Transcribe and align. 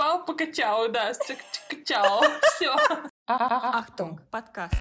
Пау 0.00 0.24
покачал, 0.24 0.88
да, 0.88 1.12
чао, 1.84 2.22
все. 2.42 2.74
Ахтунг, 3.26 4.22
подкаст. 4.30 4.72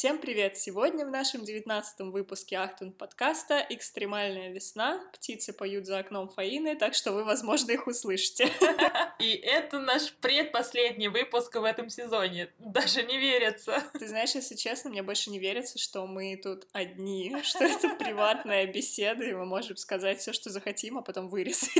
Всем 0.00 0.16
привет! 0.16 0.56
Сегодня 0.56 1.04
в 1.04 1.10
нашем 1.10 1.44
девятнадцатом 1.44 2.10
выпуске 2.10 2.56
Ахтунг 2.56 2.90
подкаста 2.90 3.66
«Экстремальная 3.68 4.50
весна». 4.50 4.98
Птицы 5.12 5.52
поют 5.52 5.84
за 5.84 5.98
окном 5.98 6.30
Фаины, 6.30 6.74
так 6.74 6.94
что 6.94 7.12
вы, 7.12 7.22
возможно, 7.22 7.72
их 7.72 7.86
услышите. 7.86 8.48
И 9.18 9.34
это 9.34 9.78
наш 9.78 10.14
предпоследний 10.14 11.08
выпуск 11.08 11.54
в 11.54 11.64
этом 11.64 11.90
сезоне. 11.90 12.48
Даже 12.58 13.02
не 13.02 13.18
верится. 13.18 13.84
Ты 13.92 14.08
знаешь, 14.08 14.34
если 14.34 14.54
честно, 14.54 14.88
мне 14.88 15.02
больше 15.02 15.28
не 15.28 15.38
верится, 15.38 15.78
что 15.78 16.06
мы 16.06 16.34
тут 16.42 16.66
одни, 16.72 17.36
что 17.42 17.64
это 17.64 17.90
приватная 17.98 18.66
беседа, 18.68 19.22
и 19.24 19.34
мы 19.34 19.44
можем 19.44 19.76
сказать 19.76 20.20
все, 20.20 20.32
что 20.32 20.48
захотим, 20.48 20.96
а 20.96 21.02
потом 21.02 21.28
вырезать. 21.28 21.74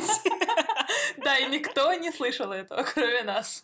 Да, 1.17 1.39
и 1.39 1.47
никто 1.47 1.95
не 1.95 2.13
слышал 2.13 2.53
этого, 2.53 2.83
кроме 2.83 3.23
нас. 3.23 3.63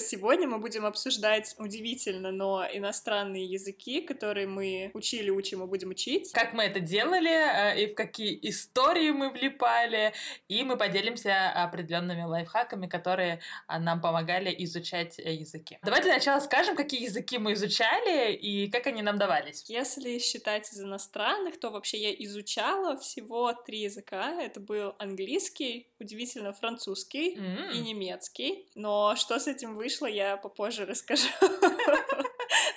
Сегодня 0.00 0.46
мы 0.46 0.58
будем 0.58 0.86
обсуждать 0.86 1.56
удивительно, 1.58 2.30
но 2.30 2.64
иностранные 2.72 3.44
языки, 3.44 4.00
которые 4.00 4.46
мы 4.46 4.92
учили, 4.94 5.28
учим 5.28 5.64
и 5.64 5.66
будем 5.66 5.90
учить. 5.90 6.30
Как 6.32 6.52
мы 6.52 6.62
это 6.62 6.78
делали, 6.78 7.28
э, 7.28 7.82
и 7.82 7.86
в 7.88 7.96
какие 7.96 8.38
истории 8.48 9.10
мы 9.10 9.30
влипали, 9.30 10.12
и 10.46 10.62
мы 10.62 10.76
поделимся 10.76 11.50
определенными 11.50 12.22
лайфхаками, 12.22 12.86
которые 12.86 13.40
а, 13.66 13.80
нам 13.80 14.00
помогали 14.00 14.54
изучать 14.58 15.18
э, 15.18 15.34
языки. 15.34 15.78
Давайте 15.82 16.10
сначала 16.10 16.38
скажем, 16.38 16.76
какие 16.76 17.02
языки 17.02 17.36
мы 17.38 17.54
изучали 17.54 18.32
и 18.34 18.70
как 18.70 18.86
они 18.86 19.02
нам 19.02 19.18
давались. 19.18 19.64
Если 19.66 20.20
считать 20.20 20.72
из 20.72 20.80
иностранных, 20.80 21.58
то 21.58 21.70
вообще 21.70 21.98
я 21.98 22.14
изучала 22.24 22.96
всего 22.98 23.52
три 23.52 23.80
языка. 23.80 24.40
Это 24.40 24.60
был 24.60 24.94
английский, 25.00 25.88
удивительно 25.98 26.52
французский 26.52 27.36
mm. 27.36 27.72
и 27.72 27.78
немецкий. 27.80 28.68
Но 28.76 29.16
что 29.16 29.40
с 29.40 29.48
этим 29.48 29.74
вышло, 29.88 30.06
я 30.06 30.36
попозже 30.36 30.84
расскажу. 30.84 31.28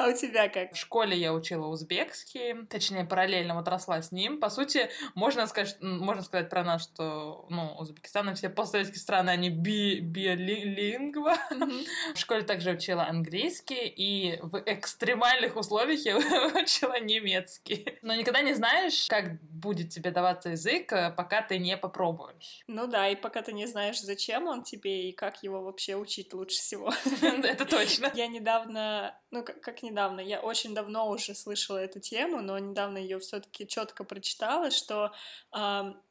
А 0.01 0.07
у 0.07 0.13
тебя 0.13 0.49
как? 0.49 0.73
В 0.73 0.77
школе 0.77 1.15
я 1.15 1.31
учила 1.33 1.67
узбекский, 1.67 2.65
точнее, 2.65 3.05
параллельно 3.05 3.53
вот 3.53 3.67
росла 3.67 4.01
с 4.01 4.11
ним. 4.11 4.39
По 4.39 4.49
сути, 4.49 4.89
можно 5.13 5.45
сказать, 5.45 5.77
можно 5.81 6.23
сказать 6.23 6.49
про 6.49 6.63
нас, 6.63 6.83
что, 6.83 7.45
ну, 7.49 7.75
Узбекистан 7.77 8.31
и 8.31 8.33
все 8.33 8.49
постсоветские 8.49 8.99
страны, 8.99 9.29
они 9.29 9.49
би 9.49 9.99
биолингва. 9.99 11.37
В 12.15 12.17
школе 12.17 12.41
также 12.41 12.71
учила 12.71 13.05
английский, 13.05 13.87
и 13.87 14.39
в 14.41 14.63
экстремальных 14.65 15.55
условиях 15.55 15.99
я 16.05 16.17
учила 16.61 16.99
немецкий. 16.99 17.99
Но 18.01 18.15
никогда 18.15 18.41
не 18.41 18.53
знаешь, 18.53 19.05
как 19.07 19.39
будет 19.43 19.89
тебе 19.89 20.09
даваться 20.09 20.49
язык, 20.49 20.91
э, 20.93 21.11
пока 21.11 21.43
ты 21.43 21.59
не 21.59 21.77
попробуешь. 21.77 22.63
Ну 22.67 22.87
да, 22.87 23.07
и 23.07 23.15
пока 23.15 23.43
ты 23.43 23.53
не 23.53 23.67
знаешь, 23.67 24.01
зачем 24.01 24.47
он 24.47 24.63
тебе 24.63 25.09
и 25.09 25.11
как 25.11 25.43
его 25.43 25.61
вообще 25.61 25.95
учить 25.95 26.33
лучше 26.33 26.57
всего. 26.57 26.91
Это 27.21 27.65
точно. 27.65 28.11
Я 28.15 28.27
недавно, 28.27 29.15
ну 29.29 29.43
как 29.43 29.83
недавно, 29.91 30.21
я 30.21 30.39
очень 30.39 30.73
давно 30.73 31.09
уже 31.09 31.35
слышала 31.35 31.77
эту 31.77 31.99
тему, 31.99 32.41
но 32.41 32.57
недавно 32.59 32.97
ее 32.97 33.19
все-таки 33.19 33.67
четко 33.67 34.03
прочитала, 34.03 34.71
что 34.71 35.11
э, 35.53 35.57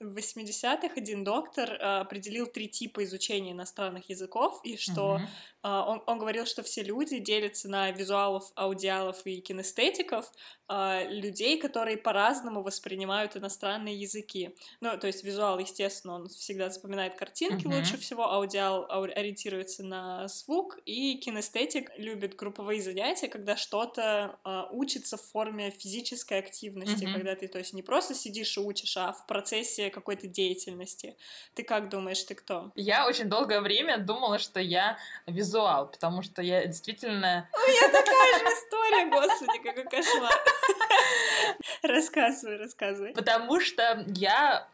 в 0.01 0.17
80-х 0.17 0.89
один 0.97 1.25
доктор 1.25 1.71
э, 1.71 2.01
определил 2.01 2.47
три 2.47 2.69
типа 2.69 3.05
изучения 3.05 3.53
иностранных 3.53 4.09
языков, 4.09 4.61
и 4.65 4.77
что 4.77 5.17
uh-huh. 5.17 5.27
Э, 5.63 5.69
он, 5.69 6.03
он 6.07 6.19
говорил, 6.19 6.47
что 6.47 6.63
все 6.63 6.83
люди 6.83 7.19
делятся 7.19 7.69
на 7.69 7.91
визуалов, 7.91 8.51
аудиалов 8.57 9.27
и 9.27 9.41
кинестетиков, 9.41 10.31
э, 10.69 11.09
людей, 11.11 11.61
которые 11.61 11.97
по-разному 11.97 12.63
воспринимают 12.63 13.37
иностранные 13.37 13.95
языки. 13.95 14.57
Ну, 14.81 14.99
то 14.99 15.07
есть 15.07 15.23
визуал, 15.25 15.59
естественно, 15.59 16.15
он 16.15 16.29
всегда 16.29 16.71
запоминает 16.71 17.17
картинки 17.17 17.67
uh-huh. 17.67 17.79
лучше 17.79 17.99
всего, 17.99 18.31
аудиал 18.31 18.87
ориентируется 18.91 19.85
на 19.85 20.29
звук, 20.29 20.79
и 20.87 21.17
кинестетик 21.17 21.91
любит 21.99 22.37
групповые 22.37 22.83
занятия, 22.83 23.29
когда 23.29 23.57
что-то 23.57 24.39
э, 24.45 24.63
учится 24.71 25.17
в 25.17 25.23
форме 25.23 25.71
физической 25.71 26.39
активности, 26.39 27.05
uh-huh. 27.05 27.13
когда 27.13 27.35
ты, 27.35 27.49
то 27.49 27.59
есть, 27.59 27.75
не 27.75 27.83
просто 27.83 28.15
сидишь 28.15 28.57
и 28.57 28.61
учишь, 28.61 28.97
а 28.97 29.13
в 29.13 29.27
процессе 29.27 29.91
какой-то 29.91 30.27
деятельности. 30.27 31.17
Ты 31.55 31.63
как 31.65 31.91
думаешь, 31.91 32.23
ты 32.23 32.35
кто? 32.35 32.73
Я 32.75 33.07
очень 33.07 33.29
долгое 33.29 33.61
время 33.61 33.99
думала, 33.99 34.39
что 34.39 34.61
я 34.61 34.99
визуал, 35.27 35.50
потому 35.53 36.23
что 36.23 36.43
я 36.43 36.67
действительно... 36.67 37.49
У 37.53 37.71
меня 37.71 37.89
такая 37.89 38.39
же 38.39 38.45
история, 38.45 39.11
господи, 39.11 39.59
какой 39.65 39.85
кошмар. 39.85 40.33
Рассказывай, 41.83 42.59
рассказывай. 42.59 43.13
Потому 43.13 43.61
что 43.61 44.05
я 44.09 44.67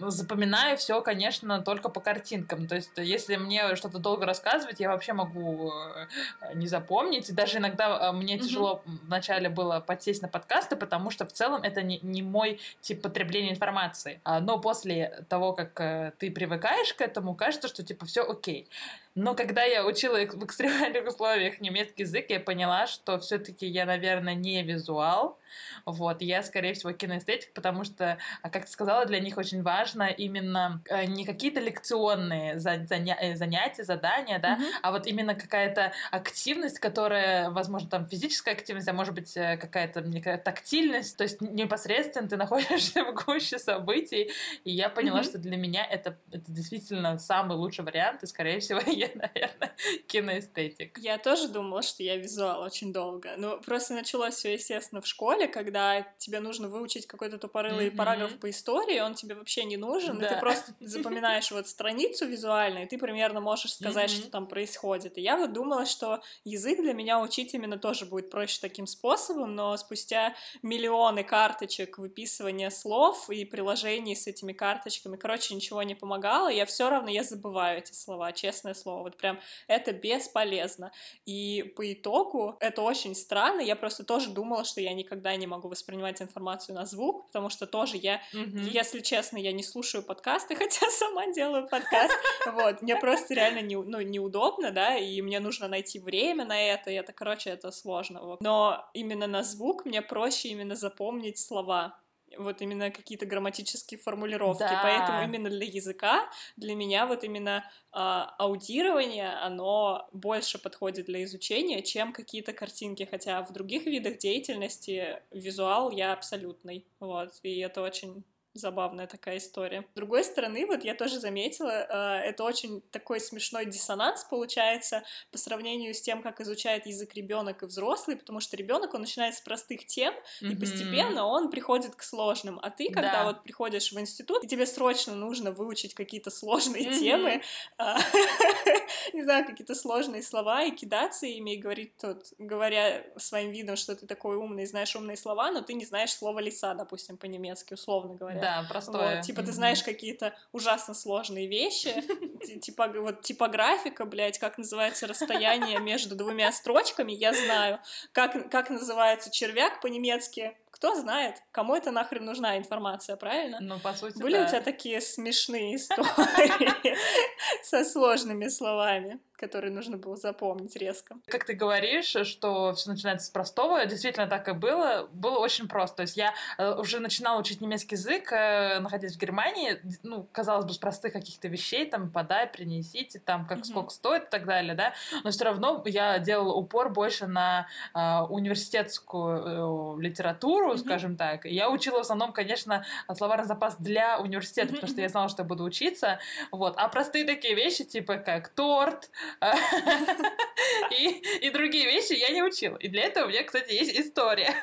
запоминаю 0.00 0.76
все, 0.76 1.00
конечно, 1.02 1.60
только 1.62 1.88
по 1.88 2.00
картинкам. 2.00 2.66
То 2.66 2.76
есть, 2.76 2.92
если 2.96 3.36
мне 3.36 3.76
что-то 3.76 3.98
долго 3.98 4.26
рассказывать, 4.26 4.80
я 4.80 4.90
вообще 4.90 5.12
могу 5.12 5.72
э, 5.72 6.54
не 6.54 6.66
запомнить. 6.66 7.28
И 7.28 7.32
даже 7.32 7.58
иногда 7.58 8.08
э, 8.08 8.12
мне 8.12 8.38
тяжело 8.38 8.82
вначале 8.84 9.48
было 9.48 9.80
подсесть 9.80 10.22
на 10.22 10.28
подкасты, 10.28 10.76
потому 10.76 11.10
что 11.10 11.26
в 11.26 11.32
целом 11.32 11.62
это 11.62 11.82
не, 11.82 11.98
не 12.02 12.22
мой 12.22 12.60
тип 12.80 13.02
потребления 13.02 13.50
информации. 13.50 14.20
А, 14.24 14.40
но 14.40 14.58
после 14.58 15.24
того, 15.28 15.52
как 15.52 15.80
э, 15.80 16.12
ты 16.18 16.30
привыкаешь 16.30 16.94
к 16.94 17.00
этому, 17.00 17.34
кажется, 17.34 17.68
что 17.68 17.82
типа 17.82 18.06
все 18.06 18.22
окей. 18.22 18.68
Но 19.14 19.34
когда 19.34 19.64
я 19.64 19.84
учила 19.98 20.18
в 20.18 20.44
экстремальных 20.44 21.06
условиях 21.06 21.60
немецкий 21.60 22.02
язык, 22.02 22.26
я 22.28 22.38
поняла, 22.38 22.86
что 22.86 23.18
все-таки 23.18 23.66
я, 23.66 23.84
наверное, 23.84 24.34
не 24.34 24.62
визуал. 24.62 25.38
Вот, 25.86 26.22
я, 26.22 26.42
скорее 26.42 26.74
всего, 26.74 26.92
киноэстетик, 26.92 27.52
потому 27.52 27.84
что, 27.84 28.18
а, 28.42 28.50
как 28.50 28.66
ты 28.66 28.70
сказала, 28.70 29.06
для 29.06 29.20
них 29.20 29.36
очень 29.38 29.62
важно 29.62 30.04
именно 30.04 30.82
э, 30.88 31.06
не 31.06 31.24
какие-то 31.24 31.60
лекционные 31.60 32.54
э, 32.54 32.58
занятия, 32.58 33.84
задания, 33.84 34.38
да, 34.38 34.56
mm-hmm. 34.56 34.70
а 34.82 34.92
вот 34.92 35.06
именно 35.06 35.34
какая-то 35.34 35.92
активность, 36.10 36.78
которая, 36.78 37.50
возможно, 37.50 37.88
там 37.88 38.06
физическая 38.06 38.54
активность, 38.54 38.88
а 38.88 38.92
может 38.92 39.14
быть 39.14 39.36
э, 39.36 39.56
какая-то 39.56 40.02
тактильность, 40.38 41.16
то 41.16 41.24
есть 41.24 41.40
непосредственно 41.40 42.28
ты 42.28 42.36
находишься 42.36 43.04
в 43.10 43.14
гуще 43.14 43.58
событий, 43.58 44.30
и 44.64 44.70
я 44.70 44.88
поняла, 44.90 45.20
mm-hmm. 45.20 45.24
что 45.24 45.38
для 45.38 45.56
меня 45.56 45.84
это, 45.84 46.16
это 46.30 46.50
действительно 46.52 47.18
самый 47.18 47.56
лучший 47.56 47.84
вариант, 47.84 48.22
и, 48.22 48.26
скорее 48.26 48.60
всего, 48.60 48.80
я, 48.86 49.08
наверное, 49.14 49.72
киноэстетик. 50.06 50.98
Я 50.98 51.18
тоже 51.18 51.48
думала, 51.48 51.82
что 51.82 52.02
я 52.02 52.16
визуал 52.16 52.62
очень 52.62 52.92
долго, 52.92 53.34
но 53.36 53.58
просто 53.58 53.94
началось 53.94 54.34
все, 54.34 54.52
естественно, 54.54 55.00
в 55.00 55.06
школе, 55.06 55.48
когда 55.48 56.02
тебе 56.18 56.40
нужно 56.40 56.68
выучить 56.68 57.06
какой-то 57.06 57.38
тупорылый 57.38 57.88
mm-hmm. 57.88 57.96
параграф 57.96 58.38
по 58.38 58.50
истории, 58.50 59.00
он 59.00 59.14
тебе 59.14 59.34
вообще 59.34 59.64
не 59.64 59.76
нужен, 59.76 60.18
да. 60.18 60.26
и 60.26 60.28
ты 60.34 60.40
просто 60.40 60.74
запоминаешь 60.80 61.50
вот 61.50 61.68
страницу 61.68 62.26
визуально, 62.26 62.84
и 62.84 62.86
ты 62.86 62.98
примерно 62.98 63.40
можешь 63.40 63.74
сказать, 63.74 64.10
mm-hmm. 64.10 64.20
что 64.20 64.30
там 64.30 64.46
происходит. 64.46 65.18
И 65.18 65.22
я 65.22 65.36
вот 65.36 65.52
думала, 65.52 65.86
что 65.86 66.20
язык 66.44 66.80
для 66.80 66.92
меня 66.92 67.20
учить 67.20 67.54
именно 67.54 67.78
тоже 67.78 68.06
будет 68.06 68.30
проще 68.30 68.58
таким 68.60 68.86
способом, 68.86 69.54
но 69.54 69.76
спустя 69.76 70.34
миллионы 70.62 71.24
карточек 71.24 71.98
выписывания 71.98 72.70
слов 72.70 73.30
и 73.30 73.44
приложений 73.44 74.16
с 74.16 74.26
этими 74.26 74.52
карточками, 74.52 75.16
короче, 75.16 75.54
ничего 75.54 75.82
не 75.82 75.94
помогало, 75.94 76.48
я 76.48 76.66
все 76.66 76.90
равно 76.90 77.10
я 77.10 77.22
забываю 77.22 77.78
эти 77.78 77.92
слова, 77.92 78.32
честное 78.32 78.74
слово, 78.74 79.02
вот 79.04 79.16
прям 79.16 79.40
это 79.66 79.77
бесполезно. 79.86 80.92
И 81.26 81.72
по 81.76 81.92
итогу 81.92 82.56
это 82.60 82.82
очень 82.82 83.14
странно, 83.14 83.60
я 83.60 83.76
просто 83.76 84.04
тоже 84.04 84.30
думала, 84.30 84.64
что 84.64 84.80
я 84.80 84.92
никогда 84.94 85.34
не 85.36 85.46
могу 85.46 85.68
воспринимать 85.68 86.20
информацию 86.22 86.74
на 86.74 86.84
звук, 86.86 87.26
потому 87.26 87.50
что 87.50 87.66
тоже 87.66 87.96
я, 87.96 88.20
mm-hmm. 88.34 88.70
если 88.70 89.00
честно, 89.00 89.38
я 89.38 89.52
не 89.52 89.62
слушаю 89.62 90.02
подкасты, 90.02 90.54
хотя 90.56 90.90
сама 90.90 91.32
делаю 91.32 91.68
подкаст, 91.68 92.14
вот, 92.52 92.82
мне 92.82 92.96
просто 92.96 93.34
реально 93.34 93.60
не, 93.60 93.76
ну, 93.76 94.00
неудобно, 94.00 94.70
да, 94.70 94.96
и 94.96 95.20
мне 95.22 95.40
нужно 95.40 95.68
найти 95.68 95.98
время 95.98 96.44
на 96.44 96.60
это, 96.60 96.90
и 96.90 96.94
это, 96.94 97.12
короче, 97.12 97.50
это 97.50 97.70
сложно, 97.70 98.22
вот. 98.22 98.40
Но 98.40 98.88
именно 98.94 99.26
на 99.26 99.42
звук 99.42 99.84
мне 99.84 100.02
проще 100.02 100.48
именно 100.48 100.76
запомнить 100.76 101.38
слова, 101.38 101.98
вот 102.36 102.60
именно 102.60 102.90
какие-то 102.90 103.26
грамматические 103.26 103.98
формулировки. 103.98 104.60
Да. 104.60 104.80
Поэтому 104.82 105.22
именно 105.24 105.48
для 105.48 105.66
языка, 105.66 106.30
для 106.56 106.74
меня 106.74 107.06
вот 107.06 107.24
именно 107.24 107.64
э, 107.92 107.98
аудирование, 107.98 109.30
оно 109.30 110.08
больше 110.12 110.58
подходит 110.58 111.06
для 111.06 111.24
изучения, 111.24 111.82
чем 111.82 112.12
какие-то 112.12 112.52
картинки. 112.52 113.08
Хотя 113.10 113.42
в 113.42 113.52
других 113.52 113.86
видах 113.86 114.18
деятельности 114.18 115.22
визуал 115.30 115.90
я 115.90 116.12
абсолютный. 116.12 116.86
Вот. 117.00 117.32
И 117.42 117.58
это 117.60 117.82
очень 117.82 118.24
забавная 118.58 119.06
такая 119.06 119.38
история. 119.38 119.84
С 119.92 119.94
другой 119.94 120.24
стороны, 120.24 120.66
вот 120.66 120.84
я 120.84 120.94
тоже 120.94 121.18
заметила, 121.20 121.70
э, 121.70 122.28
это 122.28 122.44
очень 122.44 122.80
такой 122.90 123.20
смешной 123.20 123.66
диссонанс 123.66 124.24
получается 124.24 125.02
по 125.30 125.38
сравнению 125.38 125.94
с 125.94 126.00
тем, 126.00 126.22
как 126.22 126.40
изучает 126.40 126.86
язык 126.86 127.14
ребенок 127.14 127.62
и 127.62 127.66
взрослый, 127.66 128.16
потому 128.16 128.40
что 128.40 128.56
ребенок 128.56 128.94
он 128.94 129.02
начинает 129.02 129.34
с 129.34 129.40
простых 129.40 129.86
тем, 129.86 130.14
mm-hmm. 130.14 130.52
и 130.52 130.56
постепенно 130.56 131.26
он 131.26 131.50
приходит 131.50 131.94
к 131.94 132.02
сложным. 132.02 132.58
А 132.62 132.70
ты, 132.70 132.90
когда 132.90 133.12
да. 133.12 133.24
вот 133.24 133.42
приходишь 133.42 133.92
в 133.92 133.98
институт, 133.98 134.44
и 134.44 134.48
тебе 134.48 134.66
срочно 134.66 135.14
нужно 135.14 135.52
выучить 135.52 135.94
какие-то 135.94 136.30
сложные 136.30 136.84
mm-hmm. 136.84 136.98
темы, 136.98 137.42
а, 139.28 139.38
знаю, 139.38 139.46
какие-то 139.46 139.74
сложные 139.74 140.22
слова 140.22 140.64
и 140.64 140.70
кидаться 140.70 141.26
ими 141.26 141.54
и 141.54 141.56
говорить 141.56 141.96
тут, 141.96 142.32
говоря 142.38 143.04
своим 143.16 143.50
видом, 143.50 143.76
что 143.76 143.94
ты 143.94 144.06
такой 144.06 144.36
умный, 144.36 144.66
знаешь 144.66 144.96
умные 144.96 145.16
слова, 145.16 145.50
но 145.50 145.60
ты 145.60 145.74
не 145.74 145.84
знаешь 145.84 146.12
слова 146.12 146.38
лиса, 146.40 146.74
допустим, 146.74 147.16
по-немецки, 147.16 147.74
условно 147.74 148.14
говоря. 148.14 148.40
Да, 148.40 148.66
простое. 148.68 149.16
Вот, 149.16 149.24
типа, 149.24 149.42
ты 149.42 149.52
знаешь 149.52 149.82
какие-то 149.82 150.34
ужасно 150.52 150.94
сложные 150.94 151.46
вещи, 151.46 151.94
типа, 152.60 152.88
вот 152.88 153.22
типографика, 153.22 154.04
блядь, 154.04 154.38
как 154.38 154.58
называется 154.58 155.06
расстояние 155.06 155.78
между 155.78 156.16
двумя 156.16 156.50
строчками, 156.52 157.12
я 157.12 157.32
знаю. 157.32 157.80
Как, 158.12 158.50
как 158.50 158.70
называется 158.70 159.30
червяк 159.30 159.80
по-немецки, 159.80 160.56
кто 160.78 160.94
знает, 160.94 161.42
кому 161.50 161.74
это 161.74 161.90
нахрен 161.90 162.24
нужна 162.24 162.56
информация, 162.56 163.16
правильно? 163.16 163.58
Ну, 163.60 163.80
по 163.80 163.92
сути, 163.94 164.18
Были 164.22 164.36
да. 164.36 164.44
у 164.44 164.48
тебя 164.48 164.60
такие 164.60 165.00
смешные 165.00 165.74
истории 165.74 166.94
со 167.64 167.84
сложными 167.84 168.46
словами? 168.46 169.18
Который 169.38 169.70
нужно 169.70 169.96
было 169.96 170.16
запомнить 170.16 170.76
резко. 170.76 171.16
Как 171.26 171.44
ты 171.44 171.54
говоришь, 171.54 172.16
что 172.26 172.72
все 172.74 172.90
начинается 172.90 173.26
с 173.26 173.30
простого, 173.30 173.86
действительно 173.86 174.26
так 174.26 174.48
и 174.48 174.52
было. 174.52 175.08
Было 175.12 175.38
очень 175.38 175.68
просто. 175.68 175.96
То 175.96 176.02
есть 176.02 176.16
я 176.16 176.34
э, 176.58 176.74
уже 176.74 176.98
начинала 176.98 177.38
учить 177.38 177.60
немецкий 177.60 177.94
язык, 177.94 178.32
э, 178.32 178.80
находясь 178.80 179.14
в 179.16 179.18
Германии, 179.18 179.80
ну, 180.02 180.26
казалось 180.32 180.64
бы, 180.64 180.72
с 180.72 180.78
простых 180.78 181.12
каких-то 181.12 181.48
вещей, 181.48 181.86
там, 181.86 182.10
подай, 182.10 182.46
принесите, 182.46 183.20
там, 183.20 183.46
как 183.46 183.58
mm-hmm. 183.58 183.64
сколько 183.64 183.90
стоит 183.90 184.24
и 184.24 184.30
так 184.30 184.44
далее, 184.44 184.74
да, 184.74 184.92
но 185.24 185.30
все 185.30 185.44
равно 185.44 185.82
я 185.86 186.18
делала 186.18 186.54
упор 186.54 186.90
больше 186.90 187.26
на 187.26 187.68
э, 187.94 188.20
университетскую 188.28 189.98
э, 189.98 190.02
литературу, 190.02 190.72
mm-hmm. 190.72 190.78
скажем 190.78 191.16
так. 191.16 191.44
Я 191.44 191.70
учила 191.70 191.98
в 191.98 192.00
основном, 192.00 192.32
конечно, 192.32 192.84
словарный 193.16 193.46
запас 193.46 193.76
для 193.76 194.18
университета, 194.18 194.68
mm-hmm. 194.68 194.74
потому 194.74 194.92
что 194.92 195.00
я 195.00 195.08
знала, 195.08 195.28
что 195.28 195.42
я 195.42 195.48
буду 195.48 195.64
учиться, 195.64 196.18
вот. 196.50 196.74
А 196.76 196.88
простые 196.88 197.24
такие 197.24 197.54
вещи, 197.54 197.84
типа 197.84 198.16
как 198.16 198.48
торт, 198.48 199.10
и, 201.40 201.50
другие 201.50 201.86
вещи 201.86 202.12
я 202.12 202.30
не 202.30 202.42
учила. 202.42 202.76
И 202.76 202.88
для 202.88 203.04
этого 203.04 203.26
у 203.26 203.28
меня, 203.28 203.42
кстати, 203.42 203.72
есть 203.72 203.98
история. 203.98 204.54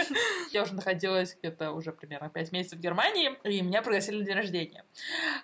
я 0.52 0.62
уже 0.62 0.74
находилась 0.74 1.36
где-то 1.38 1.72
уже 1.72 1.92
примерно 1.92 2.28
5 2.28 2.52
месяцев 2.52 2.78
в 2.78 2.82
Германии, 2.82 3.36
и 3.44 3.62
меня 3.62 3.82
пригласили 3.82 4.18
на 4.18 4.24
день 4.24 4.36
рождения. 4.36 4.84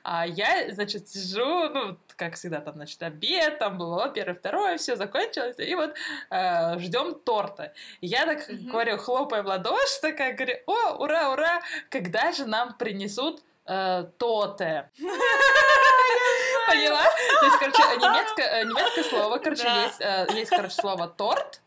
А 0.02 0.26
я, 0.26 0.72
значит, 0.72 1.08
сижу, 1.08 1.68
ну, 1.70 1.98
как 2.16 2.34
всегда, 2.34 2.60
там, 2.60 2.74
значит, 2.74 3.02
обед, 3.02 3.58
там 3.58 3.78
было 3.78 4.08
первое, 4.08 4.34
второе, 4.34 4.78
все 4.78 4.96
закончилось, 4.96 5.56
и 5.58 5.74
вот 5.74 5.94
э, 6.30 6.78
ждем 6.78 7.14
торта. 7.14 7.72
Я 8.00 8.26
так 8.26 8.46
говорю, 8.48 8.98
хлопая 8.98 9.42
в 9.42 9.46
ладоши, 9.46 10.00
такая 10.00 10.34
говорю, 10.34 10.56
о, 10.66 11.02
ура, 11.02 11.30
ура, 11.30 11.62
когда 11.88 12.32
же 12.32 12.46
нам 12.46 12.76
принесут 12.76 13.42
э, 13.68 14.04
то-то? 14.18 14.90
Поняла? 16.66 17.04
То 17.40 17.46
есть, 17.46 17.58
короче, 17.58 17.82
немецкое, 17.96 18.46
э, 18.46 18.64
немецкое 18.64 19.04
слово, 19.04 19.38
короче, 19.38 19.68
есть, 19.68 20.00
э, 20.00 20.26
есть, 20.34 20.50
короче, 20.50 20.74
слово 20.74 21.08
торт, 21.08 21.60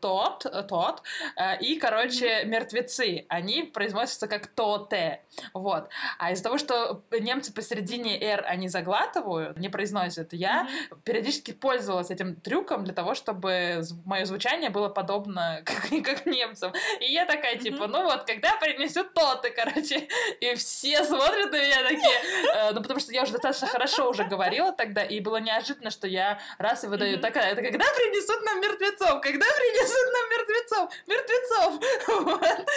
тот, 0.00 0.46
э, 0.46 0.62
тот, 0.62 1.02
э, 1.36 1.58
и, 1.60 1.78
короче, 1.78 2.44
мертвецы, 2.44 3.26
они 3.28 3.62
произносятся 3.62 4.26
как 4.26 4.46
тоте, 4.46 5.20
вот. 5.52 5.88
А 6.18 6.32
из-за 6.32 6.44
того, 6.44 6.58
что 6.58 7.02
немцы 7.10 7.52
посередине 7.52 8.20
«р» 8.20 8.44
они 8.46 8.68
заглатывают, 8.68 9.58
не 9.58 9.68
произносят, 9.68 10.32
я 10.32 10.66
mm-hmm. 10.66 10.98
периодически 11.04 11.52
пользовалась 11.52 12.10
этим 12.10 12.36
трюком 12.36 12.84
для 12.84 12.94
того, 12.94 13.14
чтобы 13.14 13.82
мое 14.04 14.24
звучание 14.24 14.70
было 14.70 14.88
подобно 14.88 15.62
как, 15.64 15.88
как 16.02 16.26
немцам. 16.26 16.72
И 17.00 17.12
я 17.12 17.26
такая, 17.26 17.56
типа, 17.56 17.84
mm-hmm. 17.84 17.86
ну 17.88 18.02
вот, 18.04 18.24
когда 18.24 18.56
принесут 18.56 19.12
тоты, 19.12 19.50
короче, 19.50 20.08
и 20.40 20.54
все 20.54 21.04
смотрят 21.04 21.52
на 21.52 21.56
меня 21.56 21.82
такие, 21.82 22.72
ну, 22.72 22.82
потому 22.82 23.00
что 23.00 23.12
я 23.12 23.22
уже 23.22 23.32
достаточно 23.32 23.66
хорошо 23.66 24.08
уже 24.08 24.24
говорила 24.24 24.72
тогда, 24.72 25.02
и 25.02 25.20
было 25.20 25.36
неожиданно, 25.36 25.90
что 25.90 26.06
я 26.06 26.38
раз 26.58 26.84
и 26.84 26.86
выдаю, 26.86 27.18
такая, 27.18 27.52
это 27.52 27.62
когда 27.62 27.84
принесут 27.84 28.44
нам 28.44 28.60
мертвецов, 28.60 29.20
когда 29.20 29.46
принесут 29.58 30.06
нам 30.12 30.24
мертвецов, 30.30 30.90
мертвецов. 31.06 31.70
Вот. 32.08 32.68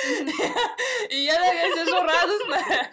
И 1.10 1.18
я 1.18 1.36
такая 1.36 1.75
сижу 1.75 2.01
радостная. 2.01 2.89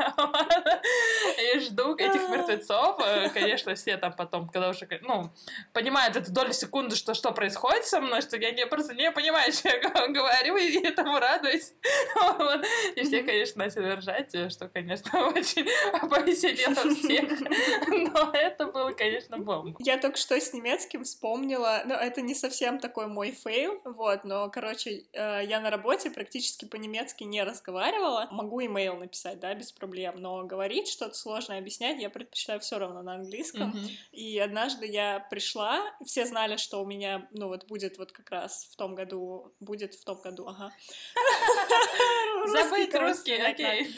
И 1.39 1.59
жду 1.61 1.95
этих 1.97 2.29
мертвецов. 2.29 2.99
Э, 3.01 3.31
конечно, 3.31 3.75
все 3.75 3.97
там 3.97 4.13
потом, 4.13 4.49
когда 4.49 4.69
уже, 4.71 4.89
ну, 5.03 5.31
понимают 5.73 6.17
эту 6.17 6.33
долю 6.33 6.53
секунды, 6.53 6.97
что 6.97 7.15
что 7.15 7.33
происходит 7.33 7.87
со 7.87 8.01
мной, 8.01 8.23
что 8.23 8.37
я 8.37 8.51
не, 8.53 8.67
просто 8.67 8.95
не 8.95 9.11
понимаю, 9.11 9.53
что 9.53 9.69
я 9.69 9.79
говорю, 10.09 10.57
и 10.57 10.79
этому 10.85 11.19
радуюсь. 11.19 11.73
Вот. 12.15 12.65
И 12.97 13.03
все, 13.03 13.23
конечно, 13.23 13.65
начали 13.65 13.93
ржать, 13.93 14.53
что, 14.53 14.69
конечно, 14.69 15.29
очень 15.29 15.67
повеселило 16.09 16.95
всех. 16.95 17.41
Но 17.89 18.31
это 18.33 18.67
было, 18.67 18.91
конечно, 18.93 19.39
бомба. 19.39 19.77
Я 19.81 19.99
только 19.99 20.17
что 20.17 20.39
с 20.39 20.53
немецким 20.53 21.05
вспомнила, 21.05 21.83
но 21.85 21.95
это 21.95 22.21
не 22.21 22.35
совсем 22.35 22.79
такой 22.79 23.07
мой 23.07 23.33
фейл, 23.33 23.78
вот, 23.85 24.25
но, 24.25 24.49
короче, 24.51 25.05
э, 25.13 25.43
я 25.45 25.61
на 25.61 25.71
работе 25.71 26.11
практически 26.11 26.65
по-немецки 26.65 27.25
не 27.25 27.43
разговаривала. 27.43 28.29
Могу 28.31 28.61
имейл 28.65 28.97
написать, 28.97 29.41
да, 29.41 29.55
без 29.55 29.73
проблем, 29.73 30.15
но 30.19 30.45
говорить 30.45 30.89
что-то 30.89 31.15
сложное, 31.15 31.59
объяснять 31.59 32.01
я 32.01 32.11
предпочитаю 32.11 32.61
все 32.61 32.79
равно 32.79 33.03
на 33.03 33.15
английском. 33.15 33.73
Mm-hmm. 33.73 33.91
И 34.13 34.39
однажды 34.39 34.87
я 34.87 35.21
пришла, 35.31 35.83
все 36.05 36.27
знали, 36.27 36.57
что 36.57 36.83
у 36.83 36.87
меня, 36.87 37.29
ну 37.33 37.49
вот 37.49 37.67
будет 37.67 37.99
вот 37.99 38.13
как 38.13 38.31
раз 38.31 38.69
в 38.73 38.77
том 38.77 38.95
году, 38.95 39.53
будет 39.61 39.95
в 39.95 40.05
том 40.05 40.21
году, 40.21 40.47
ага. 40.47 40.73
Забыть 42.47 42.95
русский, 42.95 43.35
окей. 43.35 43.89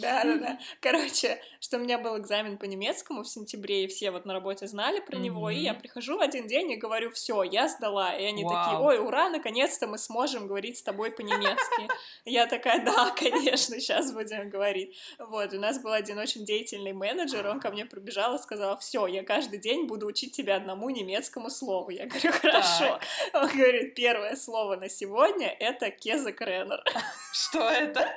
Да-да-да. 0.00 0.58
Короче, 0.80 1.40
что 1.60 1.76
у 1.76 1.80
меня 1.80 1.98
был 1.98 2.18
экзамен 2.18 2.58
по 2.58 2.64
немецкому 2.64 3.22
в 3.22 3.28
сентябре, 3.28 3.84
и 3.84 3.86
все 3.86 4.10
вот 4.10 4.24
на 4.24 4.34
работе 4.34 4.66
знали 4.66 5.00
про 5.00 5.16
него, 5.16 5.50
и 5.50 5.58
я 5.58 5.74
прихожу 5.74 6.18
в 6.18 6.20
один 6.20 6.46
день 6.46 6.72
и 6.72 6.76
говорю, 6.76 7.10
все, 7.10 7.42
я 7.42 7.68
сдала. 7.68 8.14
И 8.14 8.24
они 8.24 8.42
такие, 8.42 8.78
ой, 8.78 8.98
ура, 8.98 9.28
наконец-то 9.28 9.86
мы 9.86 9.98
сможем 9.98 10.46
говорить 10.46 10.78
с 10.78 10.82
тобой 10.82 11.10
по-немецки. 11.10 11.88
Я 12.24 12.46
такая, 12.46 12.84
да, 12.84 13.10
конечно, 13.16 13.78
сейчас 13.80 14.12
будем 14.12 14.50
говорить. 14.50 14.96
Вот, 15.18 15.52
у 15.52 15.58
нас 15.58 15.80
был 15.80 15.92
один 15.92 16.18
очень 16.18 16.44
деятельный 16.44 16.92
менеджер, 16.92 17.46
он 17.46 17.60
ко 17.60 17.70
мне 17.70 17.86
пробежал 17.86 18.36
и 18.36 18.38
сказал, 18.38 18.78
все, 18.78 19.06
я 19.06 19.22
каждый 19.24 19.58
день 19.58 19.86
буду 19.86 20.06
учить 20.06 20.34
тебя 20.36 20.56
одному 20.56 20.90
немецкому 20.90 21.50
слову. 21.50 21.90
Я 21.90 22.06
говорю, 22.06 22.32
хорошо. 22.40 23.00
Он 23.32 23.48
говорит, 23.48 23.94
первое 23.94 24.36
слово 24.36 24.76
на 24.76 24.88
сегодня— 24.88 25.48
это 25.60 25.90
кезекренер. 25.90 26.82
Что 27.32 27.68
это? 27.76 28.16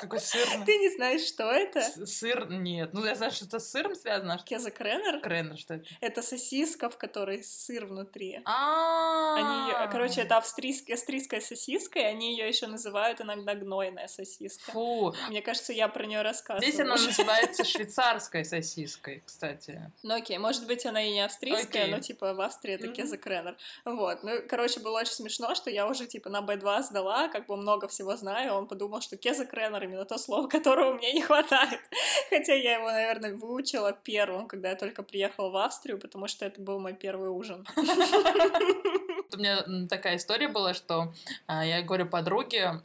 Какой 0.00 0.20
сыр? 0.20 0.46
Ты 0.64 0.76
не 0.76 0.90
знаешь, 0.90 1.26
что 1.26 1.50
это? 1.50 1.80
Сыр? 2.06 2.50
Нет. 2.50 2.90
Ну, 2.92 3.04
я 3.04 3.14
знаю, 3.14 3.32
что 3.32 3.44
это 3.44 3.58
с 3.58 3.70
сыром 3.70 3.94
связано. 3.94 4.38
Кезекренер? 4.44 5.20
Кренер, 5.20 5.58
что 5.58 5.74
это? 5.74 5.86
Это 6.00 6.22
сосиска, 6.22 6.88
в 6.88 6.96
которой 6.96 7.42
сыр 7.42 7.86
внутри. 7.86 8.40
А. 8.44 9.34
Они, 9.36 9.90
короче, 9.92 10.22
это 10.22 10.36
австрийская, 10.36 10.96
австрийская 10.96 11.40
сосиска, 11.40 11.98
и 11.98 12.02
они 12.02 12.32
ее 12.32 12.48
еще 12.48 12.66
называют 12.66 13.20
иногда 13.20 13.54
гнойная 13.54 14.08
сосиска. 14.08 14.72
Фу. 14.72 15.14
Мне 15.28 15.42
кажется, 15.42 15.72
я 15.72 15.88
про 15.88 16.06
нее 16.06 16.22
рассказывала. 16.22 16.70
Здесь 16.70 16.80
она 16.80 16.96
называется 16.96 17.64
швейцарской 17.64 18.44
сосиской, 18.44 19.22
кстати. 19.24 19.92
Ну 20.02 20.14
окей, 20.14 20.38
может 20.38 20.66
быть, 20.66 20.84
она 20.86 21.02
и 21.02 21.12
не 21.12 21.24
австрийская, 21.24 21.88
но 21.88 22.00
типа 22.00 22.34
в 22.34 22.40
Австрии 22.40 22.74
это 22.74 22.86
mm-hmm. 22.86 22.92
кезекренер. 22.92 23.56
Вот. 23.84 24.22
Ну, 24.22 24.40
короче, 24.48 24.80
было 24.80 24.98
очень 24.98 25.12
смешно, 25.12 25.54
что 25.54 25.70
я 25.70 25.86
уже 25.86 26.06
типа 26.06 26.30
на 26.30 26.40
B2 26.40 26.82
сдала, 26.82 27.28
как 27.28 27.46
бы 27.46 27.56
много 27.56 27.88
всего 27.88 28.16
знаю, 28.16 28.54
он 28.54 28.66
подумал, 28.66 28.97
что 29.00 29.16
кезекренер 29.16 29.84
именно 29.84 30.04
то 30.04 30.18
слово, 30.18 30.48
которого 30.48 30.94
мне 30.94 31.12
не 31.12 31.22
хватает. 31.22 31.80
Хотя 32.30 32.54
я 32.54 32.78
его, 32.78 32.90
наверное, 32.90 33.34
выучила 33.34 33.92
первым, 33.92 34.46
когда 34.46 34.70
я 34.70 34.76
только 34.76 35.02
приехала 35.02 35.50
в 35.50 35.56
Австрию, 35.56 35.98
потому 35.98 36.28
что 36.28 36.46
это 36.46 36.60
был 36.60 36.78
мой 36.78 36.94
первый 36.94 37.30
ужин. 37.30 37.66
У 37.76 39.36
меня 39.36 39.64
такая 39.88 40.16
история 40.16 40.48
была, 40.48 40.74
что 40.74 41.12
а, 41.46 41.64
я 41.64 41.82
говорю 41.82 42.06
подруге, 42.06 42.80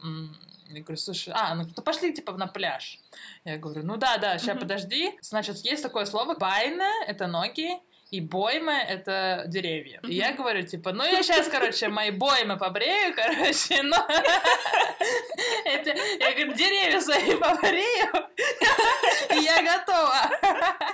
я 0.68 0.80
говорю, 0.80 0.96
слушай, 0.96 1.32
а, 1.34 1.54
ну, 1.54 1.64
ну 1.76 1.82
пошли 1.82 2.12
типа 2.12 2.32
на 2.32 2.46
пляж. 2.46 2.98
Я 3.44 3.58
говорю, 3.58 3.82
ну 3.84 3.96
да, 3.96 4.18
да, 4.18 4.38
сейчас 4.38 4.58
подожди. 4.58 5.12
Значит, 5.20 5.58
есть 5.58 5.82
такое 5.82 6.04
слово 6.04 6.34
байна, 6.34 6.88
это 7.06 7.26
ноги, 7.26 7.78
и 8.14 8.20
боймы— 8.20 8.72
это 8.88 9.42
деревья. 9.48 9.98
И 10.04 10.14
я 10.14 10.32
говорю, 10.34 10.62
типа, 10.62 10.92
ну 10.92 11.02
я 11.02 11.20
сейчас, 11.22 11.48
короче, 11.48 11.88
мои 11.88 12.12
боймы 12.12 12.56
побрею, 12.56 13.12
короче, 13.16 13.82
но... 13.82 13.96
я 15.64 16.32
говорю, 16.32 16.54
деревья 16.54 17.00
свои 17.00 17.34
побрею, 17.34 18.12
и 19.34 19.42
я 19.42 19.62
готова. 19.62 20.30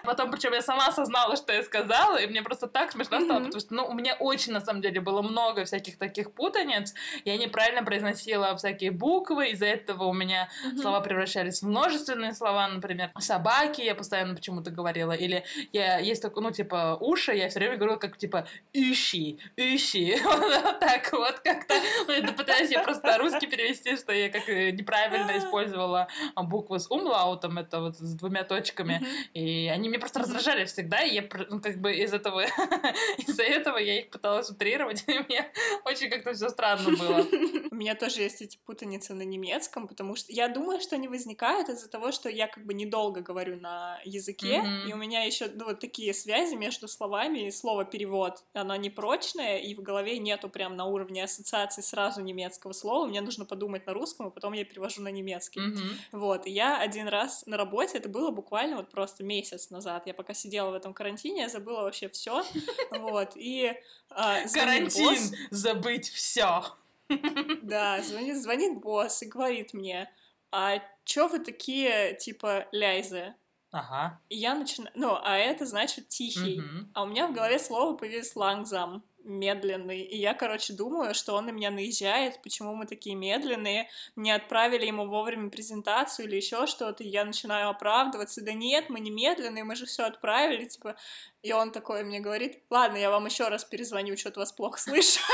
потом, 0.04 0.30
причем 0.30 0.54
я 0.54 0.62
сама 0.62 0.86
осознала, 0.86 1.36
что 1.36 1.52
я 1.52 1.62
сказала, 1.62 2.16
и 2.16 2.26
мне 2.26 2.42
просто 2.42 2.68
так 2.68 2.92
смешно 2.92 3.20
стало, 3.20 3.40
потому 3.40 3.60
что, 3.60 3.74
ну, 3.74 3.86
у 3.86 3.92
меня 3.92 4.16
очень, 4.18 4.54
на 4.54 4.60
самом 4.62 4.80
деле, 4.80 5.02
было 5.02 5.20
много 5.20 5.66
всяких 5.66 5.98
таких 5.98 6.32
путаниц, 6.32 6.94
я 7.26 7.36
неправильно 7.36 7.82
произносила 7.82 8.56
всякие 8.56 8.92
буквы, 8.92 9.50
из-за 9.50 9.66
этого 9.66 10.04
у 10.04 10.14
меня 10.14 10.48
слова 10.80 11.00
превращались 11.00 11.60
в 11.60 11.66
множественные 11.66 12.32
слова, 12.32 12.66
например, 12.68 13.10
собаки 13.18 13.82
я 13.82 13.94
постоянно 13.94 14.34
почему-то 14.34 14.70
говорила, 14.70 15.12
или 15.12 15.44
я 15.72 15.98
есть 15.98 16.22
такой, 16.22 16.42
ну, 16.42 16.50
типа, 16.50 16.96
уши, 17.10 17.32
я 17.32 17.48
все 17.48 17.58
время 17.58 17.76
говорила 17.76 17.96
как, 17.96 18.16
типа, 18.16 18.46
ищи, 18.72 19.38
ищи, 19.56 20.16
вот 20.24 20.80
так 20.80 21.12
вот 21.12 21.40
как-то, 21.40 21.74
ну, 22.06 22.32
пытаюсь 22.32 22.70
я 22.70 22.82
просто 22.82 23.18
русский 23.18 23.46
перевести, 23.46 23.96
что 23.96 24.12
я 24.12 24.28
как 24.30 24.48
э, 24.48 24.70
неправильно 24.70 25.36
использовала 25.38 26.08
буквы 26.36 26.78
с 26.78 26.90
умлаутом, 26.90 27.58
это 27.58 27.80
вот 27.80 27.96
с 27.96 28.14
двумя 28.14 28.44
точками, 28.44 29.04
и 29.34 29.68
они 29.68 29.88
меня 29.88 29.98
просто 29.98 30.20
раздражали 30.20 30.64
всегда, 30.64 31.02
и 31.02 31.14
я, 31.14 31.28
ну, 31.48 31.60
как 31.60 31.80
бы 31.80 31.94
из 31.94 32.12
этого, 32.12 32.44
из-за 33.18 33.42
этого 33.42 33.78
я 33.78 34.00
их 34.00 34.10
пыталась 34.10 34.50
утрировать, 34.50 35.04
и 35.08 35.18
мне 35.18 35.50
очень 35.84 36.10
как-то 36.10 36.32
все 36.32 36.48
странно 36.48 36.90
было. 36.96 37.26
У 37.70 37.74
меня 37.74 37.94
тоже 37.94 38.22
есть 38.22 38.42
эти 38.42 38.58
путаницы 38.64 39.14
на 39.14 39.22
немецком, 39.22 39.88
потому 39.88 40.16
что 40.16 40.32
я 40.32 40.48
думаю, 40.48 40.80
что 40.80 40.96
они 40.96 41.08
возникают 41.08 41.68
из-за 41.68 41.88
того, 41.88 42.12
что 42.12 42.28
я 42.28 42.46
как 42.46 42.64
бы 42.64 42.74
недолго 42.74 43.20
говорю 43.20 43.58
на 43.60 43.98
языке, 44.04 44.62
и 44.86 44.92
у 44.92 44.96
меня 44.96 45.24
еще 45.24 45.48
ну, 45.54 45.64
вот 45.64 45.80
такие 45.80 46.14
связи 46.14 46.54
между 46.54 46.88
словами, 46.90 47.46
и 47.46 47.50
слово 47.50 47.84
перевод, 47.84 48.44
оно 48.52 48.76
непрочное, 48.76 49.58
и 49.58 49.74
в 49.74 49.82
голове 49.82 50.18
нету 50.18 50.48
прям 50.48 50.76
на 50.76 50.86
уровне 50.86 51.24
ассоциации 51.24 51.82
сразу 51.82 52.20
немецкого 52.20 52.72
слова, 52.72 53.06
мне 53.06 53.20
нужно 53.20 53.44
подумать 53.44 53.86
на 53.86 53.94
русском, 53.94 54.26
а 54.26 54.30
потом 54.30 54.52
я 54.52 54.64
перевожу 54.64 55.02
на 55.02 55.08
немецкий. 55.08 55.60
Mm-hmm. 55.60 55.96
Вот, 56.12 56.46
и 56.46 56.50
я 56.50 56.78
один 56.78 57.08
раз 57.08 57.44
на 57.46 57.56
работе, 57.56 57.98
это 57.98 58.08
было 58.08 58.30
буквально 58.30 58.76
вот 58.76 58.90
просто 58.90 59.24
месяц 59.24 59.70
назад, 59.70 60.06
я 60.06 60.14
пока 60.14 60.34
сидела 60.34 60.70
в 60.70 60.74
этом 60.74 60.92
карантине, 60.94 61.42
я 61.42 61.48
забыла 61.48 61.82
вообще 61.82 62.08
все, 62.08 62.44
вот, 62.90 63.32
и... 63.36 63.72
А, 64.10 64.40
Карантин! 64.52 65.36
Забыть 65.50 66.08
все. 66.08 66.64
Да, 67.62 68.00
звонит, 68.02 68.40
звонит 68.40 68.80
босс 68.80 69.22
и 69.22 69.26
говорит 69.26 69.74
мне, 69.74 70.08
а 70.52 70.82
чё 71.04 71.28
вы 71.28 71.38
такие, 71.40 72.16
типа, 72.16 72.66
ляйзы? 72.72 73.34
Ага. 73.72 74.20
И 74.28 74.36
я 74.36 74.54
начинаю... 74.54 74.92
Ну, 74.94 75.18
а 75.22 75.36
это 75.36 75.64
значит 75.64 76.08
тихий. 76.08 76.60
Угу. 76.60 76.88
А 76.94 77.02
у 77.02 77.06
меня 77.06 77.28
в 77.28 77.32
голове 77.32 77.58
слово 77.58 77.96
появилось 77.96 78.34
лангзам 78.34 79.04
медленный. 79.24 80.00
И 80.00 80.16
я, 80.16 80.34
короче, 80.34 80.72
думаю, 80.72 81.14
что 81.14 81.34
он 81.34 81.46
на 81.46 81.50
меня 81.50 81.70
наезжает, 81.70 82.42
почему 82.42 82.74
мы 82.74 82.86
такие 82.86 83.14
медленные, 83.14 83.88
не 84.16 84.30
отправили 84.30 84.86
ему 84.86 85.06
вовремя 85.06 85.50
презентацию 85.50 86.26
или 86.26 86.36
еще 86.36 86.66
что-то, 86.66 87.04
и 87.04 87.08
я 87.08 87.24
начинаю 87.24 87.68
оправдываться, 87.68 88.42
да 88.42 88.52
нет, 88.52 88.88
мы 88.88 89.00
не 89.00 89.10
медленные, 89.10 89.64
мы 89.64 89.76
же 89.76 89.86
все 89.86 90.04
отправили, 90.04 90.64
типа, 90.64 90.96
и 91.42 91.52
он 91.52 91.70
такой 91.70 92.04
мне 92.04 92.20
говорит, 92.20 92.62
ладно, 92.70 92.96
я 92.96 93.10
вам 93.10 93.26
еще 93.26 93.48
раз 93.48 93.64
перезвоню, 93.64 94.16
что-то 94.16 94.40
вас 94.40 94.52
плохо 94.52 94.80
слышу. 94.80 95.20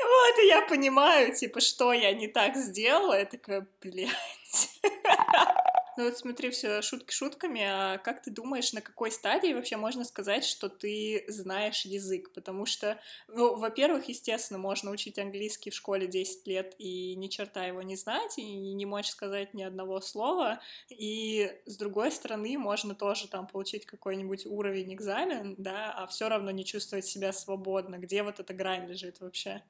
Вот, 0.00 0.38
и 0.42 0.46
я 0.46 0.62
понимаю, 0.62 1.34
типа, 1.34 1.60
что 1.60 1.92
я 1.92 2.12
не 2.12 2.28
так 2.28 2.56
сделала, 2.56 3.18
я 3.18 3.24
такая, 3.24 3.66
блядь. 3.80 4.80
Ну 5.98 6.04
вот 6.04 6.16
смотри, 6.16 6.50
все 6.50 6.80
шутки 6.80 7.12
шутками, 7.12 7.60
а 7.60 7.98
как 7.98 8.22
ты 8.22 8.30
думаешь, 8.30 8.72
на 8.72 8.80
какой 8.80 9.10
стадии 9.10 9.52
вообще 9.52 9.76
можно 9.76 10.04
сказать, 10.04 10.44
что 10.44 10.68
ты 10.68 11.24
знаешь 11.26 11.84
язык? 11.84 12.32
Потому 12.32 12.66
что, 12.66 13.00
ну, 13.26 13.56
во-первых, 13.56 14.08
естественно, 14.08 14.60
можно 14.60 14.92
учить 14.92 15.18
английский 15.18 15.70
в 15.70 15.74
школе 15.74 16.06
10 16.06 16.46
лет 16.46 16.76
и 16.78 17.16
ни 17.16 17.26
черта 17.26 17.66
его 17.66 17.82
не 17.82 17.96
знать, 17.96 18.38
и 18.38 18.74
не 18.74 18.86
мочь 18.86 19.08
сказать 19.08 19.54
ни 19.54 19.64
одного 19.64 20.00
слова, 20.00 20.60
и 20.88 21.50
с 21.66 21.76
другой 21.76 22.12
стороны, 22.12 22.56
можно 22.58 22.94
тоже 22.94 23.26
там 23.26 23.48
получить 23.48 23.84
какой-нибудь 23.84 24.46
уровень 24.46 24.94
экзамен, 24.94 25.56
да, 25.58 25.92
а 25.92 26.06
все 26.06 26.28
равно 26.28 26.52
не 26.52 26.64
чувствовать 26.64 27.06
себя 27.06 27.32
свободно. 27.32 27.98
Где 27.98 28.22
вот 28.22 28.38
эта 28.38 28.54
грань 28.54 28.86
лежит 28.86 29.18
вообще? 29.18 29.64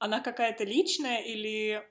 она 0.00 0.20
какая-то 0.20 0.64
личная 0.64 1.18
или 1.18 1.86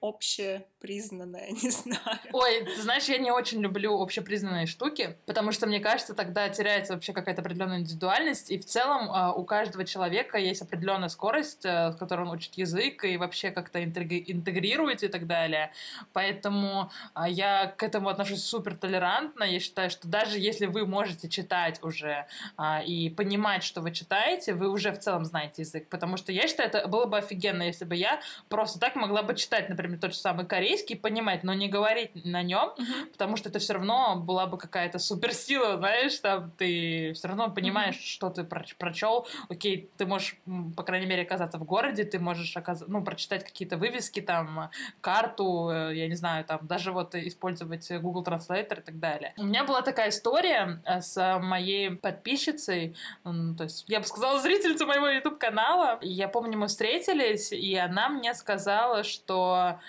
общепризнанная, 0.79 1.49
не 1.63 1.69
знаю. 1.69 2.19
Ой, 2.31 2.63
ты 2.63 2.81
знаешь, 2.81 3.05
я 3.05 3.17
не 3.17 3.31
очень 3.31 3.61
люблю 3.61 4.01
общепризнанные 4.01 4.65
штуки, 4.65 5.17
потому 5.25 5.51
что, 5.51 5.67
мне 5.67 5.79
кажется, 5.79 6.13
тогда 6.13 6.49
теряется 6.49 6.93
вообще 6.93 7.13
какая-то 7.13 7.41
определенная 7.41 7.79
индивидуальность, 7.79 8.51
и 8.51 8.57
в 8.57 8.65
целом 8.65 9.09
а, 9.11 9.33
у 9.33 9.43
каждого 9.43 9.85
человека 9.85 10.37
есть 10.37 10.61
определенная 10.61 11.09
скорость, 11.09 11.65
э, 11.65 11.91
с 11.91 11.95
которой 11.95 12.21
он 12.21 12.31
учит 12.31 12.53
язык 12.55 13.03
и 13.03 13.17
вообще 13.17 13.51
как-то 13.51 13.83
интегрирует 13.83 15.03
и 15.03 15.07
так 15.07 15.27
далее. 15.27 15.71
Поэтому 16.13 16.91
а, 17.13 17.29
я 17.29 17.67
к 17.67 17.83
этому 17.83 18.09
отношусь 18.09 18.43
супер 18.43 18.75
толерантно. 18.75 19.43
Я 19.43 19.59
считаю, 19.59 19.89
что 19.89 20.07
даже 20.07 20.39
если 20.39 20.65
вы 20.65 20.85
можете 20.85 21.29
читать 21.29 21.83
уже 21.83 22.25
а, 22.57 22.81
и 22.81 23.09
понимать, 23.09 23.63
что 23.63 23.81
вы 23.81 23.91
читаете, 23.91 24.53
вы 24.53 24.69
уже 24.69 24.91
в 24.91 24.99
целом 24.99 25.25
знаете 25.25 25.63
язык, 25.63 25.87
потому 25.89 26.17
что 26.17 26.31
я 26.31 26.47
считаю, 26.47 26.69
это 26.69 26.87
было 26.87 27.05
бы 27.05 27.17
офигенно, 27.17 27.63
если 27.63 27.85
бы 27.85 27.95
я 27.95 28.21
просто 28.47 28.79
так 28.79 28.95
могла 28.95 29.23
бы 29.23 29.35
читать, 29.35 29.69
например, 29.69 29.99
тот 29.99 30.13
же 30.13 30.19
самый 30.19 30.45
корейский, 30.45 30.68
понимать, 31.01 31.43
но 31.43 31.53
не 31.53 31.67
говорить 31.67 32.11
на 32.25 32.43
нем, 32.43 32.71
потому 33.11 33.35
что 33.35 33.49
это 33.49 33.59
все 33.59 33.73
равно 33.73 34.15
была 34.15 34.45
бы 34.47 34.57
какая-то 34.57 34.99
суперсила, 34.99 35.77
знаешь, 35.77 36.17
там 36.19 36.51
ты 36.57 37.13
все 37.13 37.27
равно 37.27 37.49
понимаешь, 37.49 37.95
uh-huh. 37.95 38.13
что 38.13 38.29
ты 38.29 38.43
про- 38.43 38.65
прочел. 38.77 39.27
Окей, 39.49 39.89
ты 39.97 40.05
можешь, 40.05 40.37
по 40.75 40.83
крайней 40.83 41.05
мере, 41.05 41.23
оказаться 41.23 41.57
в 41.57 41.63
городе, 41.63 42.03
ты 42.03 42.19
можешь 42.19 42.55
оказ... 42.55 42.83
ну, 42.87 43.03
прочитать 43.03 43.43
какие-то 43.43 43.77
вывески, 43.77 44.21
там, 44.21 44.69
карту, 45.01 45.69
э, 45.69 45.95
я 45.95 46.07
не 46.07 46.15
знаю, 46.15 46.45
там, 46.45 46.59
даже 46.63 46.91
вот 46.91 47.15
использовать 47.15 47.89
Google 47.91 48.23
Translator 48.23 48.79
и 48.79 48.83
так 48.83 48.99
далее. 48.99 49.33
У 49.37 49.43
меня 49.43 49.63
была 49.63 49.81
такая 49.81 50.09
история 50.09 50.81
э, 50.85 51.01
с 51.01 51.39
моей 51.39 51.91
подписчицей, 51.91 52.95
то 53.23 53.63
есть, 53.63 53.85
я 53.87 53.99
бы 53.99 54.05
сказала, 54.05 54.39
зрительницей 54.41 54.85
моего 54.85 55.07
YouTube-канала. 55.07 55.99
Я 56.01 56.27
помню, 56.27 56.57
мы 56.57 56.67
встретились, 56.67 57.51
и 57.51 57.75
она 57.75 58.09
мне 58.09 58.33
сказала, 58.33 59.03
что 59.03 59.79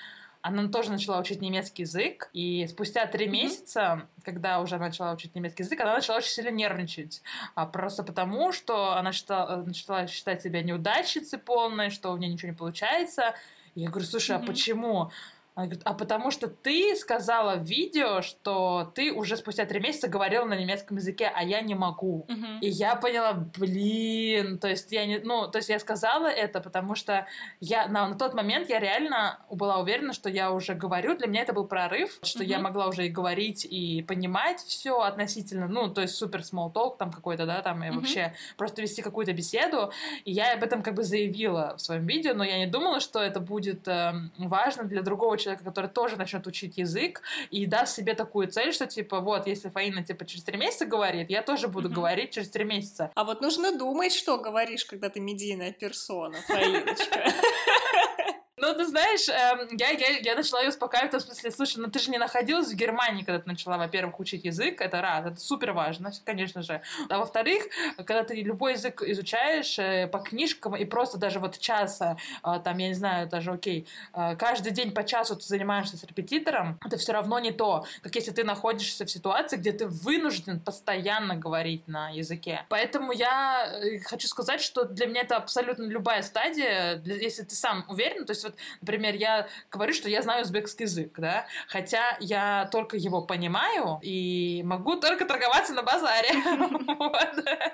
она 0.42 0.68
тоже 0.68 0.90
начала 0.90 1.18
учить 1.20 1.42
немецкий 1.42 1.82
язык, 1.82 2.30
и 2.32 2.66
спустя 2.66 3.06
три 3.06 3.26
mm-hmm. 3.26 3.30
месяца, 3.30 4.08
когда 4.24 4.60
уже 4.60 4.78
начала 4.78 5.12
учить 5.12 5.34
немецкий 5.34 5.64
язык, 5.64 5.80
она 5.80 5.94
начала 5.94 6.18
очень 6.18 6.30
сильно 6.30 6.50
нервничать. 6.50 7.22
А 7.54 7.66
просто 7.66 8.02
потому, 8.02 8.52
что 8.52 8.96
она 8.96 9.12
считала, 9.12 9.62
начала 9.64 10.06
считать 10.06 10.42
себя 10.42 10.62
неудачницей 10.62 11.38
полной, 11.38 11.90
что 11.90 12.12
у 12.12 12.16
нее 12.16 12.32
ничего 12.32 12.52
не 12.52 12.56
получается. 12.56 13.34
И 13.74 13.82
я 13.82 13.90
говорю, 13.90 14.06
слушай, 14.06 14.36
mm-hmm. 14.36 14.42
а 14.42 14.46
почему? 14.46 15.10
Она 15.56 15.66
говорит, 15.66 15.82
а 15.84 15.94
потому 15.94 16.30
что 16.30 16.46
ты 16.46 16.94
сказала 16.94 17.56
в 17.56 17.64
видео, 17.64 18.22
что 18.22 18.92
ты 18.94 19.12
уже 19.12 19.36
спустя 19.36 19.66
три 19.66 19.80
месяца 19.80 20.08
говорила 20.08 20.44
на 20.44 20.54
немецком 20.54 20.96
языке, 20.98 21.30
а 21.34 21.42
я 21.42 21.60
не 21.60 21.74
могу. 21.74 22.24
Uh-huh. 22.28 22.60
И 22.60 22.68
я 22.68 22.94
поняла, 22.94 23.32
блин, 23.32 24.58
то 24.58 24.68
есть 24.68 24.92
я 24.92 25.06
не, 25.06 25.18
ну, 25.18 25.48
то 25.48 25.58
есть 25.58 25.68
я 25.68 25.80
сказала 25.80 26.28
это, 26.28 26.60
потому 26.60 26.94
что 26.94 27.26
я 27.58 27.88
на, 27.88 28.08
на 28.08 28.14
тот 28.14 28.32
момент 28.32 28.68
я 28.70 28.78
реально 28.78 29.40
была 29.50 29.78
уверена, 29.78 30.12
что 30.12 30.28
я 30.28 30.52
уже 30.52 30.74
говорю. 30.74 31.16
Для 31.16 31.26
меня 31.26 31.42
это 31.42 31.52
был 31.52 31.66
прорыв, 31.66 32.18
что 32.22 32.44
uh-huh. 32.44 32.46
я 32.46 32.58
могла 32.60 32.86
уже 32.86 33.06
и 33.06 33.10
говорить, 33.10 33.66
и 33.68 34.02
понимать 34.02 34.60
все 34.60 35.00
относительно, 35.00 35.66
ну, 35.66 35.92
то 35.92 36.00
есть 36.00 36.14
супер 36.14 36.40
small 36.40 36.72
talk 36.72 36.96
там 36.96 37.10
какой-то, 37.10 37.44
да, 37.44 37.60
там, 37.60 37.82
и 37.82 37.88
uh-huh. 37.88 37.94
вообще 37.94 38.34
просто 38.56 38.82
вести 38.82 39.02
какую-то 39.02 39.32
беседу. 39.32 39.90
И 40.24 40.30
я 40.30 40.52
об 40.52 40.62
этом 40.62 40.82
как 40.82 40.94
бы 40.94 41.02
заявила 41.02 41.74
в 41.76 41.80
своем 41.80 42.06
видео, 42.06 42.34
но 42.34 42.44
я 42.44 42.58
не 42.58 42.66
думала, 42.66 43.00
что 43.00 43.20
это 43.20 43.40
будет 43.40 43.88
э, 43.88 44.12
важно 44.38 44.84
для 44.84 45.02
другого 45.02 45.36
человека 45.36 45.49
человека, 45.50 45.64
который 45.64 45.90
тоже 45.90 46.16
начнет 46.16 46.46
учить 46.46 46.78
язык 46.78 47.22
и 47.50 47.66
даст 47.66 47.96
себе 47.96 48.14
такую 48.14 48.48
цель, 48.48 48.72
что 48.72 48.86
типа 48.86 49.20
вот, 49.20 49.46
если 49.46 49.68
Фаина 49.68 50.04
типа 50.04 50.24
через 50.24 50.44
три 50.44 50.56
месяца 50.56 50.86
говорит, 50.86 51.30
я 51.30 51.42
тоже 51.42 51.68
буду 51.68 51.88
mm-hmm. 51.88 51.92
говорить 51.92 52.30
через 52.30 52.50
три 52.50 52.64
месяца. 52.64 53.10
А 53.14 53.24
вот 53.24 53.40
нужно 53.40 53.76
думать, 53.76 54.12
что 54.12 54.38
говоришь, 54.38 54.84
когда 54.84 55.08
ты 55.08 55.20
медийная 55.20 55.72
персона, 55.72 56.38
Фаиночка. 56.46 57.32
Ну, 58.60 58.74
ты 58.74 58.86
знаешь, 58.86 59.26
э, 59.28 59.68
я, 59.72 59.90
я, 59.90 60.18
я 60.18 60.34
начала 60.34 60.60
ее 60.60 60.68
успокаивать, 60.68 61.14
в 61.14 61.20
смысле, 61.20 61.50
слушай, 61.50 61.78
ну 61.78 61.90
ты 61.90 61.98
же 61.98 62.10
не 62.10 62.18
находилась 62.18 62.68
в 62.68 62.74
Германии, 62.74 63.22
когда 63.22 63.40
ты 63.40 63.48
начала, 63.48 63.78
во-первых, 63.78 64.20
учить 64.20 64.44
язык, 64.44 64.82
это 64.82 65.00
раз, 65.00 65.26
это 65.26 65.40
супер 65.40 65.72
важно, 65.72 66.12
конечно 66.26 66.62
же. 66.62 66.82
А 67.08 67.18
во-вторых, 67.18 67.64
когда 67.96 68.22
ты 68.22 68.34
любой 68.42 68.72
язык 68.72 69.02
изучаешь 69.02 69.78
э, 69.78 70.08
по 70.08 70.18
книжкам 70.18 70.76
и 70.76 70.84
просто 70.84 71.16
даже 71.16 71.38
вот 71.38 71.58
часа, 71.58 72.18
э, 72.44 72.60
там, 72.62 72.76
я 72.76 72.88
не 72.88 72.94
знаю, 72.94 73.28
даже, 73.28 73.52
окей, 73.52 73.86
э, 74.12 74.36
каждый 74.36 74.72
день 74.72 74.92
по 74.92 75.04
часу 75.04 75.36
ты 75.36 75.46
занимаешься 75.46 75.96
с 75.96 76.04
репетитором, 76.04 76.78
это 76.84 76.98
все 76.98 77.12
равно 77.12 77.38
не 77.38 77.52
то, 77.52 77.86
как 78.02 78.14
если 78.14 78.30
ты 78.30 78.44
находишься 78.44 79.06
в 79.06 79.10
ситуации, 79.10 79.56
где 79.56 79.72
ты 79.72 79.86
вынужден 79.86 80.60
постоянно 80.60 81.34
говорить 81.34 81.88
на 81.88 82.10
языке. 82.10 82.66
Поэтому 82.68 83.12
я 83.12 83.72
хочу 84.04 84.28
сказать, 84.28 84.60
что 84.60 84.84
для 84.84 85.06
меня 85.06 85.22
это 85.22 85.36
абсолютно 85.36 85.84
любая 85.84 86.22
стадия, 86.22 87.00
если 87.06 87.42
ты 87.42 87.54
сам 87.54 87.86
уверен, 87.88 88.26
то 88.26 88.32
есть 88.32 88.49
вот 88.50 88.58
например, 88.80 89.14
я 89.14 89.48
говорю, 89.70 89.92
что 89.92 90.08
я 90.08 90.22
знаю 90.22 90.42
узбекский 90.42 90.84
язык, 90.84 91.18
да, 91.18 91.46
хотя 91.68 92.16
я 92.20 92.68
только 92.72 92.96
его 92.96 93.22
понимаю 93.22 93.98
и 94.02 94.62
могу 94.64 94.96
только 94.96 95.24
торговаться 95.24 95.74
на 95.74 95.82
базаре. 95.82 96.30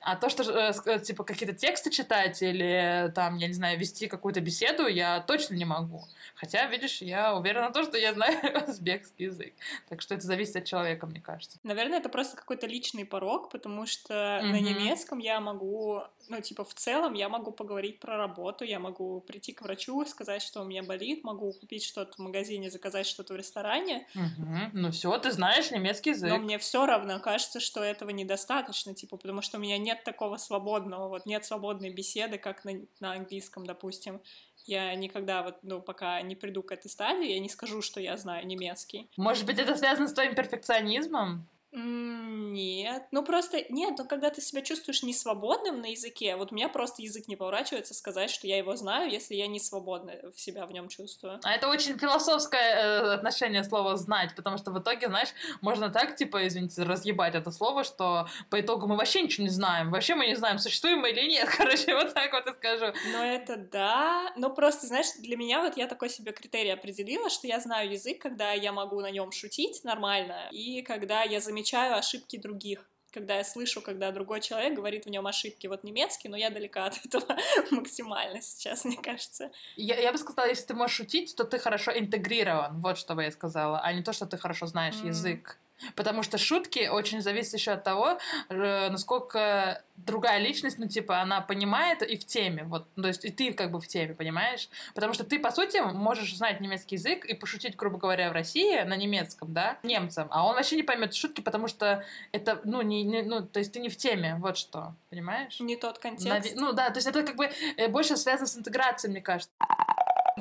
А 0.00 0.16
то, 0.16 0.28
что, 0.28 0.42
э, 0.42 1.00
типа, 1.00 1.24
какие-то 1.24 1.54
тексты 1.54 1.90
читать 1.90 2.42
или, 2.42 3.12
там, 3.14 3.36
я 3.36 3.46
не 3.46 3.52
знаю, 3.52 3.78
вести 3.78 4.08
какую-то 4.08 4.40
беседу, 4.40 4.86
я 4.86 5.20
точно 5.20 5.54
не 5.54 5.64
могу. 5.64 6.04
Хотя, 6.34 6.66
видишь, 6.66 7.02
я 7.02 7.34
уверена 7.34 7.68
в 7.68 7.72
том, 7.72 7.84
что 7.84 7.98
я 7.98 8.12
знаю 8.12 8.38
узбекский 8.68 9.26
язык. 9.26 9.54
Так 9.88 10.00
что 10.02 10.14
это 10.14 10.26
зависит 10.26 10.56
от 10.56 10.64
человека, 10.64 11.06
мне 11.06 11.20
кажется. 11.20 11.58
Наверное, 11.62 11.98
это 11.98 12.08
просто 12.08 12.36
какой-то 12.36 12.66
личный 12.66 13.04
порог, 13.04 13.50
потому 13.50 13.86
что 13.86 14.14
mm-hmm. 14.14 14.50
на 14.50 14.60
немецком 14.60 15.18
я 15.18 15.40
могу, 15.40 16.02
ну, 16.28 16.40
типа, 16.40 16.64
в 16.64 16.74
целом 16.74 17.14
я 17.14 17.28
могу 17.28 17.52
поговорить 17.52 18.00
про 18.00 18.16
работу, 18.16 18.64
я 18.64 18.78
могу 18.78 19.20
прийти 19.20 19.52
к 19.52 19.62
врачу, 19.62 20.04
сказать, 20.12 20.42
что 20.42 20.60
у 20.60 20.64
меня 20.64 20.84
болит, 20.84 21.24
могу 21.24 21.52
купить 21.52 21.84
что-то 21.84 22.12
в 22.14 22.18
магазине, 22.18 22.70
заказать 22.70 23.06
что-то 23.06 23.34
в 23.34 23.36
ресторане. 23.36 24.06
Mm-hmm. 24.14 24.70
Ну 24.74 24.90
все, 24.92 25.18
ты 25.18 25.32
знаешь 25.32 25.70
немецкий 25.70 26.10
язык. 26.10 26.30
Но 26.30 26.38
мне 26.38 26.58
все 26.58 26.86
равно 26.86 27.18
кажется, 27.18 27.58
что 27.58 27.82
этого 27.82 28.10
недостаточно, 28.10 28.94
типа, 28.94 29.16
потому 29.16 29.42
что 29.42 29.58
у 29.58 29.60
меня 29.60 29.78
нет 29.78 30.04
такого 30.04 30.36
свободного, 30.36 31.08
вот 31.08 31.26
нет 31.26 31.44
свободной 31.44 31.90
беседы, 31.90 32.38
как 32.38 32.64
на, 32.64 32.72
на 33.00 33.12
английском, 33.12 33.66
допустим. 33.66 34.20
Я 34.64 34.94
никогда 34.94 35.42
вот, 35.42 35.56
ну, 35.62 35.80
пока 35.80 36.22
не 36.22 36.36
приду 36.36 36.62
к 36.62 36.70
этой 36.70 36.88
стадии, 36.88 37.32
я 37.32 37.40
не 37.40 37.48
скажу, 37.48 37.82
что 37.82 38.00
я 38.00 38.16
знаю 38.16 38.46
немецкий. 38.46 39.10
Может 39.16 39.44
быть, 39.44 39.58
это 39.58 39.74
связано 39.76 40.06
с 40.06 40.12
твоим 40.12 40.36
перфекционизмом? 40.36 41.48
Нет, 41.74 43.06
ну 43.12 43.24
просто 43.24 43.64
нет, 43.70 43.94
ну 43.96 44.04
когда 44.04 44.28
ты 44.28 44.42
себя 44.42 44.60
чувствуешь 44.60 45.02
не 45.02 45.14
свободным 45.14 45.80
на 45.80 45.86
языке, 45.86 46.36
вот 46.36 46.52
у 46.52 46.54
меня 46.54 46.68
просто 46.68 47.00
язык 47.00 47.28
не 47.28 47.36
поворачивается 47.36 47.94
сказать, 47.94 48.30
что 48.30 48.46
я 48.46 48.58
его 48.58 48.76
знаю, 48.76 49.10
если 49.10 49.34
я 49.34 49.46
не 49.46 49.58
свободно 49.58 50.12
в 50.36 50.38
себя 50.38 50.66
в 50.66 50.72
нем 50.72 50.88
чувствую. 50.88 51.40
А 51.42 51.54
это 51.54 51.68
очень 51.68 51.98
философское 51.98 52.60
э, 52.60 53.14
отношение 53.14 53.64
слова 53.64 53.96
знать, 53.96 54.36
потому 54.36 54.58
что 54.58 54.70
в 54.70 54.78
итоге, 54.78 55.08
знаешь, 55.08 55.30
можно 55.62 55.88
так, 55.88 56.14
типа, 56.14 56.46
извините, 56.46 56.82
разъебать 56.82 57.34
это 57.34 57.50
слово, 57.50 57.84
что 57.84 58.28
по 58.50 58.60
итогу 58.60 58.86
мы 58.86 58.96
вообще 58.96 59.22
ничего 59.22 59.44
не 59.44 59.50
знаем, 59.50 59.90
вообще 59.90 60.14
мы 60.14 60.26
не 60.26 60.34
знаем, 60.34 60.58
существуем 60.58 61.00
мы 61.00 61.10
или 61.10 61.26
нет, 61.26 61.48
короче, 61.56 61.94
вот 61.94 62.12
так 62.12 62.32
вот 62.34 62.46
и 62.46 62.52
скажу. 62.52 62.92
Ну 63.12 63.22
это 63.22 63.56
да, 63.56 64.30
но 64.36 64.50
просто, 64.50 64.86
знаешь, 64.86 65.06
для 65.20 65.38
меня 65.38 65.62
вот 65.62 65.78
я 65.78 65.86
такой 65.86 66.10
себе 66.10 66.32
критерий 66.32 66.70
определила, 66.70 67.30
что 67.30 67.46
я 67.46 67.60
знаю 67.60 67.90
язык, 67.90 68.20
когда 68.20 68.52
я 68.52 68.72
могу 68.72 69.00
на 69.00 69.10
нем 69.10 69.32
шутить 69.32 69.84
нормально, 69.84 70.48
и 70.50 70.82
когда 70.82 71.22
я 71.22 71.40
замечаю 71.40 71.61
замечаю 71.62 71.96
ошибки 71.96 72.36
других 72.36 72.88
когда 73.14 73.36
я 73.36 73.44
слышу, 73.44 73.82
когда 73.82 74.10
другой 74.10 74.40
человек 74.40 74.72
говорит 74.72 75.04
в 75.04 75.10
нем 75.10 75.26
ошибки. 75.26 75.66
Вот 75.66 75.84
немецкий, 75.84 76.30
но 76.30 76.36
я 76.38 76.48
далека 76.48 76.86
от 76.86 76.98
этого 77.04 77.36
максимально 77.70 78.40
сейчас, 78.40 78.86
мне 78.86 78.96
кажется. 78.96 79.50
Я, 79.76 80.00
я 80.00 80.12
бы 80.12 80.16
сказала, 80.16 80.48
если 80.48 80.64
ты 80.64 80.74
можешь 80.74 80.96
шутить, 80.96 81.36
то 81.36 81.44
ты 81.44 81.58
хорошо 81.58 81.92
интегрирован, 81.92 82.80
вот 82.80 82.96
что 82.96 83.14
бы 83.14 83.22
я 83.22 83.30
сказала, 83.30 83.80
а 83.80 83.92
не 83.92 84.02
то, 84.02 84.14
что 84.14 84.24
ты 84.24 84.38
хорошо 84.38 84.64
знаешь 84.64 84.94
mm. 84.94 85.08
язык. 85.08 85.58
Потому 85.94 86.22
что 86.22 86.38
шутки 86.38 86.88
очень 86.88 87.20
зависят 87.22 87.54
еще 87.54 87.72
от 87.72 87.84
того, 87.84 88.18
э, 88.48 88.88
насколько 88.90 89.82
другая 89.96 90.38
личность, 90.38 90.78
ну, 90.78 90.88
типа, 90.88 91.20
она 91.20 91.40
понимает 91.40 92.02
и 92.02 92.16
в 92.16 92.24
теме, 92.24 92.64
вот, 92.64 92.86
то 92.94 93.08
есть 93.08 93.24
и 93.24 93.30
ты 93.30 93.52
как 93.52 93.70
бы 93.70 93.80
в 93.80 93.86
теме, 93.86 94.14
понимаешь? 94.14 94.68
Потому 94.94 95.12
что 95.12 95.24
ты, 95.24 95.38
по 95.38 95.50
сути, 95.50 95.78
можешь 95.78 96.36
знать 96.36 96.60
немецкий 96.60 96.96
язык 96.96 97.24
и 97.24 97.34
пошутить, 97.34 97.76
грубо 97.76 97.98
говоря, 97.98 98.30
в 98.30 98.32
России 98.32 98.80
на 98.82 98.96
немецком, 98.96 99.52
да, 99.52 99.78
немцам, 99.82 100.28
а 100.30 100.46
он 100.46 100.56
вообще 100.56 100.76
не 100.76 100.82
поймет 100.82 101.14
шутки, 101.14 101.40
потому 101.40 101.68
что 101.68 102.04
это, 102.32 102.60
ну, 102.64 102.82
не, 102.82 103.02
не 103.02 103.22
ну, 103.22 103.42
то 103.42 103.58
есть 103.58 103.72
ты 103.72 103.80
не 103.80 103.88
в 103.88 103.96
теме, 103.96 104.36
вот 104.40 104.56
что, 104.56 104.94
понимаешь? 105.10 105.60
Не 105.60 105.76
тот 105.76 105.98
контекст. 105.98 106.26
Нави- 106.26 106.54
ну, 106.56 106.72
да, 106.72 106.90
то 106.90 106.96
есть 106.96 107.06
это 107.06 107.22
как 107.22 107.36
бы 107.36 107.50
э, 107.76 107.88
больше 107.88 108.16
связано 108.16 108.46
с 108.46 108.56
интеграцией, 108.56 109.12
мне 109.12 109.20
кажется. 109.20 109.52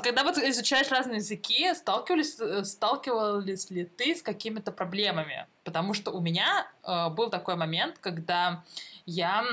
Когда 0.02 0.24
вот 0.24 0.38
изучаешь 0.38 0.90
разные 0.90 1.18
языки, 1.18 1.74
сталкивались, 1.74 2.40
э, 2.40 2.64
сталкивались 2.64 3.70
ли 3.70 3.86
ты 3.86 4.16
с 4.16 4.22
какими-то 4.22 4.72
проблемами? 4.72 5.48
Потому 5.64 5.94
что 5.94 6.12
у 6.12 6.22
меня 6.22 6.68
э, 6.84 7.10
был 7.10 7.30
такой 7.30 7.56
момент, 7.56 7.98
когда 8.00 8.64
я 9.06 9.44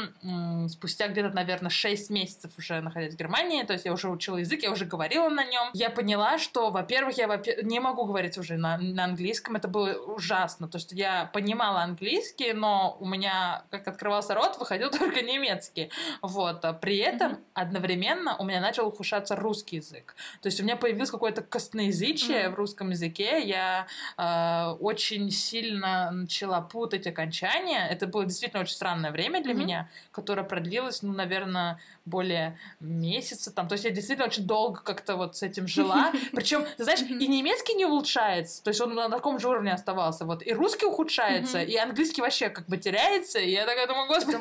спустя 0.69 1.09
где-то, 1.09 1.31
наверное, 1.31 1.71
6 1.71 2.11
месяцев 2.11 2.53
уже 2.59 2.81
находясь 2.81 3.15
в 3.15 3.17
Германии, 3.17 3.62
то 3.62 3.73
есть 3.73 3.85
я 3.85 3.93
уже 3.93 4.09
учила 4.09 4.37
язык, 4.37 4.62
я 4.62 4.71
уже 4.71 4.85
говорила 4.85 5.29
на 5.29 5.45
нем, 5.45 5.71
я 5.73 5.91
поняла, 5.91 6.38
что, 6.38 6.71
во-первых, 6.71 7.17
я 7.17 7.27
во 7.27 7.43
не 7.62 7.81
могу 7.81 8.05
говорить 8.05 8.37
уже 8.38 8.57
на, 8.57 8.79
на 8.79 9.05
английском, 9.05 9.57
это 9.57 9.69
было 9.69 9.93
ужасно, 9.93 10.69
то, 10.69 10.79
что 10.79 10.95
я 10.95 11.31
понимала 11.33 11.83
английский, 11.83 12.53
но 12.53 12.97
у 13.00 13.07
меня, 13.07 13.65
как 13.71 13.88
открывался 13.88 14.35
рот, 14.35 14.59
выходил 14.59 14.91
только 14.99 15.23
немецкий, 15.23 15.91
вот, 16.23 16.65
а 16.65 16.73
при 16.73 16.99
этом 16.99 17.33
mm-hmm. 17.33 17.45
одновременно 17.55 18.37
у 18.37 18.45
меня 18.45 18.61
начал 18.61 18.88
ухудшаться 18.88 19.35
русский 19.35 19.77
язык, 19.77 20.15
то 20.43 20.49
есть 20.49 20.61
у 20.61 20.65
меня 20.65 20.77
появилось 20.77 21.11
какое-то 21.11 21.43
косноязычие 21.43 22.45
mm-hmm. 22.45 22.50
в 22.50 22.55
русском 22.55 22.91
языке, 22.91 23.43
я 23.43 23.87
э, 24.17 24.77
очень 24.81 25.31
сильно 25.31 25.98
начала 26.11 26.61
путать 26.61 27.07
окончания, 27.07 27.87
это 27.88 28.07
было 28.07 28.25
действительно 28.25 28.62
очень 28.62 28.75
странное 28.75 29.11
время 29.11 29.43
для 29.43 29.52
mm-hmm. 29.52 29.57
меня, 29.57 29.90
которое 30.12 30.43
продлилось, 30.43 31.02
ну, 31.02 31.12
наверное, 31.12 31.78
более 32.05 32.59
месяца 32.81 33.52
там. 33.52 33.69
То 33.69 33.75
есть 33.75 33.85
я 33.85 33.90
действительно 33.90 34.26
очень 34.26 34.47
долго 34.47 34.81
как-то 34.83 35.17
вот 35.17 35.37
с 35.37 35.43
этим 35.43 35.67
жила. 35.67 36.12
Причем, 36.33 36.64
ты 36.76 36.85
знаешь, 36.85 37.00
и 37.00 37.28
немецкий 37.28 37.75
не 37.75 37.87
улучшается, 37.87 38.62
то 38.62 38.69
есть 38.69 38.81
он 38.81 38.95
на 38.95 39.09
таком 39.09 39.38
же 39.38 39.49
уровне 39.49 39.73
оставался. 39.73 40.25
Вот 40.25 40.47
и 40.47 40.52
русский 40.52 40.87
ухудшается, 40.87 41.62
и 41.62 41.76
английский 41.76 42.23
вообще 42.23 42.49
как 42.49 42.67
бы 42.67 42.76
теряется. 42.76 43.38
И 43.38 43.50
я 43.50 43.67
такая 43.67 43.87
думаю, 43.87 44.09
господи. 44.09 44.37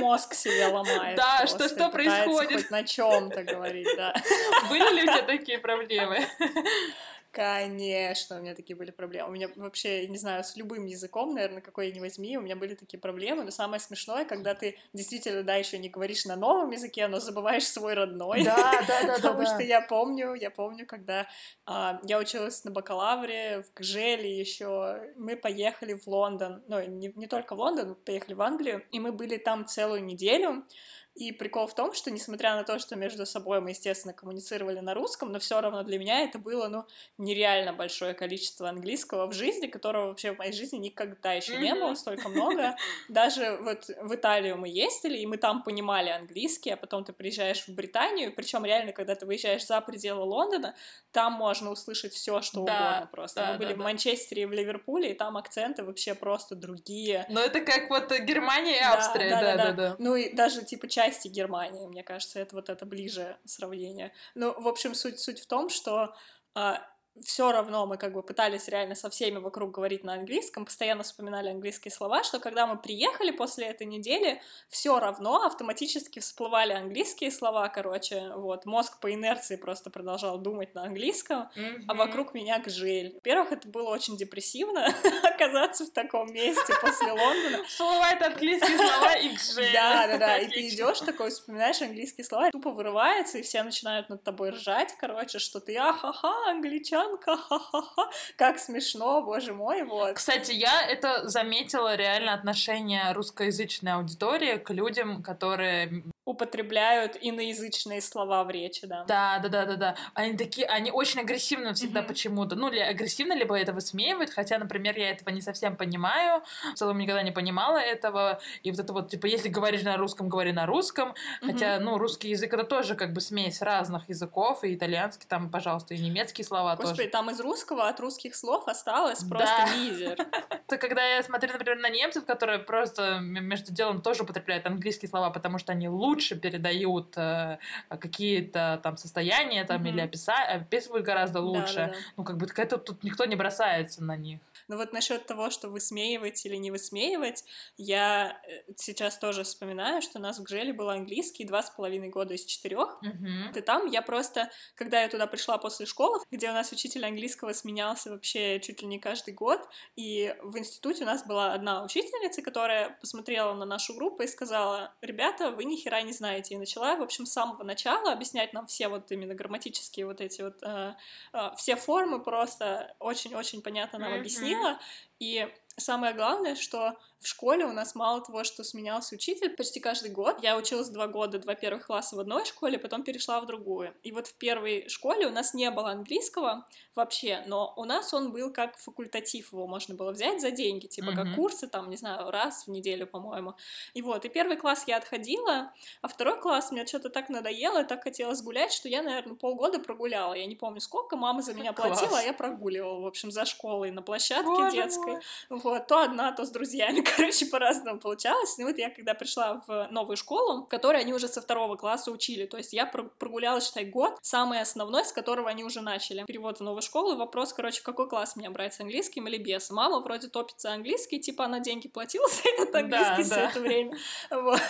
Мозг 0.00 0.34
себе 0.34 0.66
ломает. 0.66 1.16
Да, 1.16 1.46
что 1.46 1.68
что 1.68 1.88
происходит? 1.90 2.70
На 2.70 2.82
чем-то 2.82 3.44
говорить, 3.44 3.88
да. 3.96 4.14
Были 4.68 4.96
ли 4.96 5.02
у 5.02 5.06
тебя 5.06 5.22
такие 5.22 5.58
проблемы? 5.58 6.26
Конечно, 7.32 8.36
у 8.36 8.42
меня 8.42 8.54
такие 8.54 8.76
были 8.76 8.90
проблемы. 8.90 9.30
У 9.30 9.32
меня 9.32 9.48
вообще, 9.56 10.06
не 10.06 10.18
знаю, 10.18 10.44
с 10.44 10.54
любым 10.54 10.84
языком, 10.84 11.34
наверное, 11.34 11.62
какой 11.62 11.88
я 11.88 11.94
не 11.94 12.00
возьми, 12.00 12.36
у 12.36 12.42
меня 12.42 12.56
были 12.56 12.74
такие 12.74 13.00
проблемы. 13.00 13.42
Но 13.42 13.50
самое 13.50 13.80
смешное, 13.80 14.26
когда 14.26 14.54
ты 14.54 14.76
действительно, 14.92 15.42
да, 15.42 15.54
еще 15.54 15.78
не 15.78 15.88
говоришь 15.88 16.26
на 16.26 16.36
новом 16.36 16.72
языке, 16.72 17.08
но 17.08 17.20
забываешь 17.20 17.66
свой 17.66 17.94
родной. 17.94 18.44
Да, 18.44 18.84
да, 18.86 19.02
да. 19.06 19.14
Потому 19.16 19.46
что 19.46 19.62
я 19.62 19.80
помню, 19.80 20.34
я 20.34 20.50
помню, 20.50 20.86
когда 20.86 21.26
а, 21.64 22.00
я 22.04 22.18
училась 22.18 22.64
на 22.64 22.70
бакалавре 22.70 23.62
в 23.62 23.72
Гжеле 23.80 24.38
еще, 24.38 25.00
мы 25.16 25.34
поехали 25.34 25.94
в 25.94 26.06
Лондон, 26.06 26.62
ну, 26.68 26.86
не, 26.86 27.14
не 27.16 27.26
только 27.28 27.56
в 27.56 27.60
Лондон, 27.60 27.88
мы 27.90 27.94
поехали 27.94 28.34
в 28.34 28.42
Англию, 28.42 28.84
и 28.90 29.00
мы 29.00 29.10
были 29.10 29.38
там 29.38 29.64
целую 29.64 30.04
неделю. 30.04 30.66
И 31.14 31.30
прикол 31.30 31.66
в 31.66 31.74
том, 31.74 31.92
что 31.92 32.10
несмотря 32.10 32.56
на 32.56 32.64
то, 32.64 32.78
что 32.78 32.96
между 32.96 33.26
собой 33.26 33.60
мы, 33.60 33.70
естественно, 33.70 34.14
коммуницировали 34.14 34.80
на 34.80 34.94
русском, 34.94 35.30
но 35.30 35.38
все 35.38 35.60
равно 35.60 35.82
для 35.82 35.98
меня 35.98 36.20
это 36.20 36.38
было, 36.38 36.68
ну, 36.68 36.86
нереально 37.18 37.74
большое 37.74 38.14
количество 38.14 38.68
английского 38.68 39.26
в 39.26 39.32
жизни, 39.34 39.66
которого 39.66 40.08
вообще 40.08 40.32
в 40.32 40.38
моей 40.38 40.52
жизни 40.52 40.78
никогда 40.78 41.34
еще 41.34 41.58
не 41.58 41.74
было 41.74 41.94
столько 41.94 42.30
много. 42.30 42.76
Даже 43.08 43.58
вот 43.60 43.88
в 44.00 44.14
Италию 44.14 44.56
мы 44.56 44.68
ездили, 44.68 45.18
и 45.18 45.26
мы 45.26 45.36
там 45.36 45.62
понимали 45.62 46.08
английский, 46.08 46.70
а 46.70 46.76
потом 46.78 47.04
ты 47.04 47.12
приезжаешь 47.12 47.66
в 47.66 47.74
Британию, 47.74 48.32
причем 48.34 48.64
реально, 48.64 48.92
когда 48.92 49.14
ты 49.14 49.26
выезжаешь 49.26 49.66
за 49.66 49.82
пределы 49.82 50.24
Лондона, 50.24 50.74
там 51.10 51.34
можно 51.34 51.70
услышать 51.70 52.14
все, 52.14 52.40
что 52.40 52.64
да, 52.64 52.72
угодно 52.72 53.08
просто. 53.12 53.40
Да, 53.40 53.52
мы 53.52 53.58
были 53.58 53.74
да, 53.74 53.74
в 53.74 53.78
Манчестере 53.84 54.42
и 54.42 54.46
в 54.46 54.52
Ливерпуле, 54.52 55.12
и 55.12 55.14
там 55.14 55.36
акценты 55.36 55.84
вообще 55.84 56.14
просто 56.14 56.54
другие. 56.54 57.26
Но 57.28 57.40
это 57.40 57.60
как 57.60 57.90
вот 57.90 58.10
Германия 58.20 58.78
и 58.78 58.82
Австрия, 58.82 59.28
да-да-да. 59.28 59.96
Ну 59.98 60.16
и 60.16 60.32
даже 60.32 60.64
типа 60.64 60.88
части 61.04 61.28
Германии, 61.28 61.86
мне 61.86 62.02
кажется, 62.02 62.38
это 62.40 62.54
вот 62.56 62.68
это 62.68 62.86
ближе 62.86 63.36
сравнение. 63.44 64.12
Ну, 64.34 64.58
в 64.60 64.68
общем, 64.68 64.94
суть, 64.94 65.18
суть 65.18 65.40
в 65.40 65.46
том, 65.46 65.68
что 65.68 66.14
а, 66.54 66.86
все 67.20 67.52
равно 67.52 67.86
мы 67.86 67.98
как 67.98 68.12
бы 68.12 68.22
пытались 68.22 68.68
реально 68.68 68.94
со 68.94 69.10
всеми 69.10 69.38
вокруг 69.38 69.70
говорить 69.72 70.04
на 70.04 70.14
английском, 70.14 70.64
постоянно 70.64 71.02
вспоминали 71.02 71.50
английские 71.50 71.92
слова, 71.92 72.22
что 72.22 72.40
когда 72.40 72.66
мы 72.66 72.78
приехали 72.78 73.30
после 73.30 73.66
этой 73.66 73.86
недели, 73.86 74.40
все 74.68 74.98
равно 74.98 75.44
автоматически 75.44 76.20
всплывали 76.20 76.72
английские 76.72 77.30
слова, 77.30 77.68
короче, 77.68 78.32
вот, 78.34 78.64
мозг 78.64 78.98
по 79.00 79.12
инерции 79.12 79.56
просто 79.56 79.90
продолжал 79.90 80.38
думать 80.38 80.74
на 80.74 80.84
английском, 80.84 81.50
mm-hmm. 81.54 81.84
а 81.88 81.94
вокруг 81.94 82.34
меня 82.34 82.58
гжель. 82.58 83.14
Во-первых, 83.14 83.52
это 83.52 83.68
было 83.68 83.90
очень 83.90 84.16
депрессивно 84.16 84.86
оказаться 85.22 85.84
в 85.84 85.90
таком 85.90 86.32
месте 86.32 86.74
после 86.80 87.12
Лондона. 87.12 87.64
Всплывают 87.64 88.22
английские 88.22 88.76
слова 88.76 89.14
и 89.16 89.28
гжель. 89.34 89.72
Да, 89.72 90.06
да, 90.06 90.18
да, 90.18 90.38
и 90.38 90.48
ты 90.48 90.68
идешь 90.68 91.00
такой, 91.00 91.30
вспоминаешь 91.30 91.82
английские 91.82 92.24
слова, 92.24 92.50
тупо 92.50 92.70
вырывается, 92.70 93.38
и 93.38 93.42
все 93.42 93.62
начинают 93.62 94.08
над 94.08 94.22
тобой 94.22 94.50
ржать, 94.50 94.94
короче, 94.98 95.38
что 95.38 95.60
ты 95.60 95.76
ахаха, 95.76 96.32
англичан, 96.48 97.01
ха-ха-ха, 97.24 98.10
как 98.36 98.58
смешно, 98.58 99.22
боже 99.22 99.52
мой, 99.52 99.82
вот. 99.82 100.14
Кстати, 100.14 100.52
я 100.52 100.82
это 100.82 101.28
заметила 101.28 101.94
реально 101.94 102.34
отношение 102.34 103.12
русскоязычной 103.12 103.92
аудитории 103.92 104.56
к 104.56 104.70
людям, 104.70 105.22
которые 105.22 106.04
употребляют 106.24 107.16
иноязычные 107.20 108.00
слова 108.00 108.44
в 108.44 108.50
речи, 108.50 108.86
да. 108.86 109.04
Да, 109.04 109.40
да, 109.42 109.48
да, 109.48 109.66
да, 109.66 109.76
да. 109.76 109.96
Они 110.14 110.36
такие, 110.36 110.66
они 110.68 110.92
очень 110.92 111.20
агрессивно 111.20 111.74
всегда 111.74 112.00
mm-hmm. 112.00 112.06
почему-то. 112.06 112.54
Ну, 112.54 112.70
ли 112.70 112.80
агрессивно, 112.80 113.32
либо 113.32 113.58
это 113.58 113.72
высмеивают, 113.72 114.30
хотя, 114.30 114.58
например, 114.58 114.96
я 114.96 115.10
этого 115.10 115.30
не 115.30 115.40
совсем 115.40 115.76
понимаю, 115.76 116.42
в 116.74 116.78
целом 116.78 116.98
никогда 116.98 117.22
не 117.22 117.32
понимала 117.32 117.78
этого. 117.78 118.40
И 118.62 118.70
вот 118.70 118.78
это 118.78 118.92
вот, 118.92 119.10
типа, 119.10 119.26
если 119.26 119.48
говоришь 119.48 119.82
на 119.82 119.96
русском, 119.96 120.28
говори 120.28 120.52
на 120.52 120.64
русском. 120.64 121.08
Mm-hmm. 121.10 121.46
Хотя, 121.46 121.80
ну, 121.80 121.98
русский 121.98 122.28
язык 122.30 122.54
это 122.54 122.64
тоже 122.64 122.94
как 122.94 123.12
бы 123.12 123.20
смесь 123.20 123.60
разных 123.60 124.08
языков, 124.08 124.62
и 124.62 124.76
итальянский 124.76 125.26
там, 125.28 125.50
пожалуйста, 125.50 125.94
и 125.94 125.98
немецкие 125.98 126.44
слова 126.44 126.76
Господи, 126.76 126.91
тоже. 126.96 127.08
там 127.08 127.30
из 127.30 127.40
русского 127.40 127.88
от 127.88 128.00
русских 128.00 128.34
слов 128.34 128.68
осталось 128.68 129.22
просто 129.24 129.64
да. 129.66 129.74
мизер. 129.76 130.26
Это 130.66 130.78
когда 130.78 131.04
я 131.04 131.22
смотрю, 131.22 131.52
например, 131.52 131.78
на 131.78 131.90
немцев, 131.90 132.24
которые 132.24 132.58
просто 132.58 133.18
между 133.20 133.72
делом 133.72 134.00
тоже 134.00 134.22
употребляют 134.22 134.66
английские 134.66 135.08
слова, 135.08 135.30
потому 135.30 135.58
что 135.58 135.72
они 135.72 135.88
лучше 135.88 136.22
лучше 136.22 136.36
передают 136.36 137.16
э, 137.16 137.58
какие-то 137.88 138.80
там 138.82 138.96
состояния 138.96 139.64
там, 139.64 139.82
mm-hmm. 139.82 139.88
или 139.88 140.02
описа- 140.02 140.56
описывают 140.56 141.04
гораздо 141.04 141.40
лучше. 141.40 141.74
Да, 141.74 141.86
да, 141.86 141.92
да. 141.92 141.98
Ну, 142.16 142.24
как 142.24 142.36
бы 142.36 142.46
это 142.56 142.78
тут 142.78 143.02
никто 143.04 143.24
не 143.24 143.36
бросается 143.36 144.02
на 144.04 144.16
них. 144.16 144.40
Но 144.68 144.76
вот 144.76 144.92
насчет 144.92 145.26
того, 145.26 145.50
что 145.50 145.68
высмеивать 145.68 146.44
или 146.46 146.56
не 146.56 146.70
высмеивать, 146.70 147.44
я 147.76 148.40
э, 148.48 148.72
сейчас 148.76 149.18
тоже 149.18 149.44
вспоминаю, 149.44 150.02
что 150.02 150.18
у 150.18 150.22
нас 150.22 150.38
в 150.38 150.42
Гжеле 150.42 150.72
был 150.72 150.90
английский 150.90 151.44
два 151.44 151.62
с 151.62 151.70
половиной 151.70 152.08
года 152.08 152.34
из 152.34 152.44
четырех. 152.44 152.98
Uh-huh. 153.02 153.58
И 153.58 153.60
там 153.60 153.86
я 153.86 154.02
просто, 154.02 154.50
когда 154.74 155.02
я 155.02 155.08
туда 155.08 155.26
пришла 155.26 155.58
после 155.58 155.86
школы, 155.86 156.20
где 156.30 156.50
у 156.50 156.52
нас 156.52 156.72
учитель 156.72 157.04
английского 157.04 157.52
сменялся 157.52 158.10
вообще 158.10 158.60
чуть 158.60 158.82
ли 158.82 158.88
не 158.88 158.98
каждый 158.98 159.34
год, 159.34 159.60
и 159.96 160.34
в 160.42 160.58
институте 160.58 161.04
у 161.04 161.06
нас 161.06 161.26
была 161.26 161.52
одна 161.52 161.84
учительница, 161.84 162.42
которая 162.42 162.90
посмотрела 163.00 163.54
на 163.54 163.64
нашу 163.64 163.94
группу 163.94 164.22
и 164.22 164.26
сказала, 164.26 164.94
ребята, 165.00 165.50
вы 165.50 165.64
ни 165.64 165.76
хера 165.76 166.02
не 166.02 166.12
знаете. 166.12 166.54
И 166.54 166.58
начала, 166.58 166.96
в 166.96 167.02
общем, 167.02 167.26
с 167.26 167.32
самого 167.32 167.62
начала 167.62 168.12
объяснять 168.12 168.52
нам 168.52 168.66
все 168.66 168.88
вот 168.88 169.10
именно 169.10 169.34
грамматические 169.34 170.06
вот 170.06 170.20
эти 170.20 170.42
вот, 170.42 170.62
э, 170.62 170.94
э, 171.32 171.50
все 171.56 171.76
формы 171.76 172.22
просто 172.22 172.94
очень-очень 172.98 173.62
понятно 173.62 173.98
нам 173.98 174.12
uh-huh. 174.12 174.18
объяснила. 174.18 174.51
yeah. 174.52 174.76
И 175.22 175.48
самое 175.76 176.14
главное, 176.14 176.56
что 176.56 176.96
в 177.22 177.28
школе 177.28 177.64
у 177.64 177.72
нас 177.72 177.94
мало 177.94 178.20
того, 178.20 178.42
что 178.42 178.64
сменялся 178.64 179.14
учитель 179.14 179.50
почти 179.50 179.78
каждый 179.78 180.10
год. 180.10 180.42
Я 180.42 180.56
училась 180.56 180.88
два 180.88 181.06
года, 181.06 181.38
два 181.38 181.54
первых 181.54 181.86
класса 181.86 182.16
в 182.16 182.18
одной 182.18 182.44
школе, 182.44 182.78
потом 182.78 183.04
перешла 183.04 183.40
в 183.40 183.46
другую. 183.46 183.94
И 184.02 184.10
вот 184.10 184.26
в 184.26 184.34
первой 184.34 184.88
школе 184.88 185.28
у 185.28 185.30
нас 185.30 185.54
не 185.54 185.70
было 185.70 185.92
английского 185.92 186.66
вообще, 186.96 187.44
но 187.46 187.72
у 187.76 187.84
нас 187.84 188.12
он 188.12 188.32
был 188.32 188.52
как 188.52 188.76
факультатив, 188.76 189.52
его 189.52 189.68
можно 189.68 189.94
было 189.94 190.10
взять 190.10 190.40
за 190.40 190.50
деньги, 190.50 190.88
типа 190.88 191.10
mm-hmm. 191.10 191.14
как 191.14 191.34
курсы, 191.36 191.68
там, 191.68 191.88
не 191.90 191.96
знаю, 191.96 192.30
раз 192.32 192.66
в 192.66 192.70
неделю, 192.70 193.06
по-моему. 193.06 193.54
И 193.94 194.02
вот, 194.02 194.24
и 194.24 194.28
первый 194.28 194.56
класс 194.56 194.84
я 194.88 194.96
отходила, 194.96 195.72
а 196.00 196.08
второй 196.08 196.40
класс 196.40 196.72
мне 196.72 196.84
что-то 196.86 197.08
так 197.08 197.28
надоело, 197.28 197.84
так 197.84 198.02
хотелось 198.02 198.42
гулять, 198.42 198.72
что 198.72 198.88
я, 198.88 199.00
наверное, 199.02 199.36
полгода 199.36 199.78
прогуляла. 199.78 200.34
Я 200.34 200.46
не 200.46 200.56
помню 200.56 200.80
сколько, 200.80 201.16
мама 201.16 201.40
за 201.42 201.54
меня 201.54 201.72
платила, 201.72 202.18
а 202.18 202.22
я 202.22 202.32
прогуливала, 202.32 203.00
в 203.00 203.06
общем, 203.06 203.30
за 203.30 203.44
школой 203.44 203.92
на 203.92 204.02
площадке 204.02 204.44
Боже 204.44 204.72
детской. 204.72 205.11
Мой. 205.12 205.60
Вот, 205.62 205.86
то 205.86 206.02
одна, 206.02 206.32
то 206.32 206.44
с 206.44 206.50
друзьями, 206.50 207.00
короче, 207.16 207.46
по-разному 207.46 208.00
получалось. 208.00 208.58
И 208.58 208.64
вот 208.64 208.78
я, 208.78 208.90
когда 208.90 209.14
пришла 209.14 209.62
в 209.66 209.88
новую 209.90 210.16
школу, 210.16 210.64
в 210.64 210.68
которой 210.68 211.00
они 211.00 211.12
уже 211.12 211.28
со 211.28 211.40
второго 211.40 211.76
класса 211.76 212.10
учили, 212.10 212.46
то 212.46 212.56
есть 212.56 212.72
я 212.72 212.86
прогуляла, 212.86 213.60
считай, 213.60 213.84
год, 213.84 214.18
самый 214.22 214.60
основной, 214.60 215.04
с 215.04 215.12
которого 215.12 215.48
они 215.48 215.64
уже 215.64 215.80
начали. 215.80 216.24
Перевод 216.26 216.58
в 216.58 216.62
новую 216.62 216.82
школу, 216.82 217.16
вопрос, 217.16 217.52
короче, 217.52 217.80
в 217.80 217.84
какой 217.84 218.08
класс 218.08 218.36
меня 218.36 218.50
брать, 218.50 218.74
с 218.74 218.80
английским 218.80 219.26
или 219.28 219.38
без? 219.38 219.70
Мама 219.70 220.00
вроде 220.00 220.28
топится 220.28 220.72
английский, 220.72 221.20
типа 221.20 221.44
она 221.44 221.60
деньги 221.60 221.88
платила 221.88 222.28
за 222.28 222.42
этот 222.54 222.74
английский 222.74 223.16
да, 223.16 223.22
все 223.22 223.34
да. 223.34 223.50
это 223.50 223.60
время. 223.60 223.96
Вот. 224.30 224.60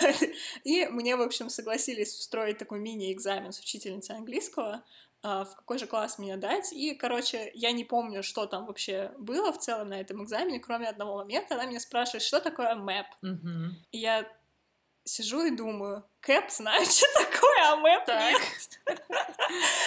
И 0.63 0.85
мне, 0.87 1.15
в 1.15 1.21
общем, 1.21 1.49
согласились 1.49 2.17
устроить 2.17 2.57
такой 2.57 2.79
мини-экзамен 2.79 3.51
с 3.51 3.59
учительницей 3.59 4.15
английского. 4.15 4.83
А, 5.25 5.45
в 5.45 5.55
какой 5.55 5.79
же 5.79 5.87
класс 5.87 6.19
меня 6.19 6.35
дать. 6.35 6.73
И, 6.73 6.93
короче, 6.95 7.49
я 7.53 7.71
не 7.71 7.85
помню, 7.85 8.23
что 8.23 8.45
там 8.45 8.65
вообще 8.65 9.13
было 9.17 9.53
в 9.53 9.57
целом 9.57 9.89
на 9.89 10.01
этом 10.01 10.21
экзамене, 10.21 10.59
кроме 10.59 10.89
одного 10.89 11.17
момента. 11.17 11.55
Она 11.55 11.65
меня 11.65 11.79
спрашивает, 11.79 12.23
что 12.23 12.41
такое 12.41 12.75
map. 12.75 13.05
Mm-hmm. 13.23 13.69
И 13.91 13.97
я 13.99 14.27
сижу 15.05 15.45
и 15.45 15.55
думаю, 15.55 16.03
Кэп 16.19 16.49
знает, 16.51 16.91
что 16.91 17.05
такое, 17.13 17.32
а 17.63 17.75
Мэп 17.75 18.07
нет. 18.07 18.41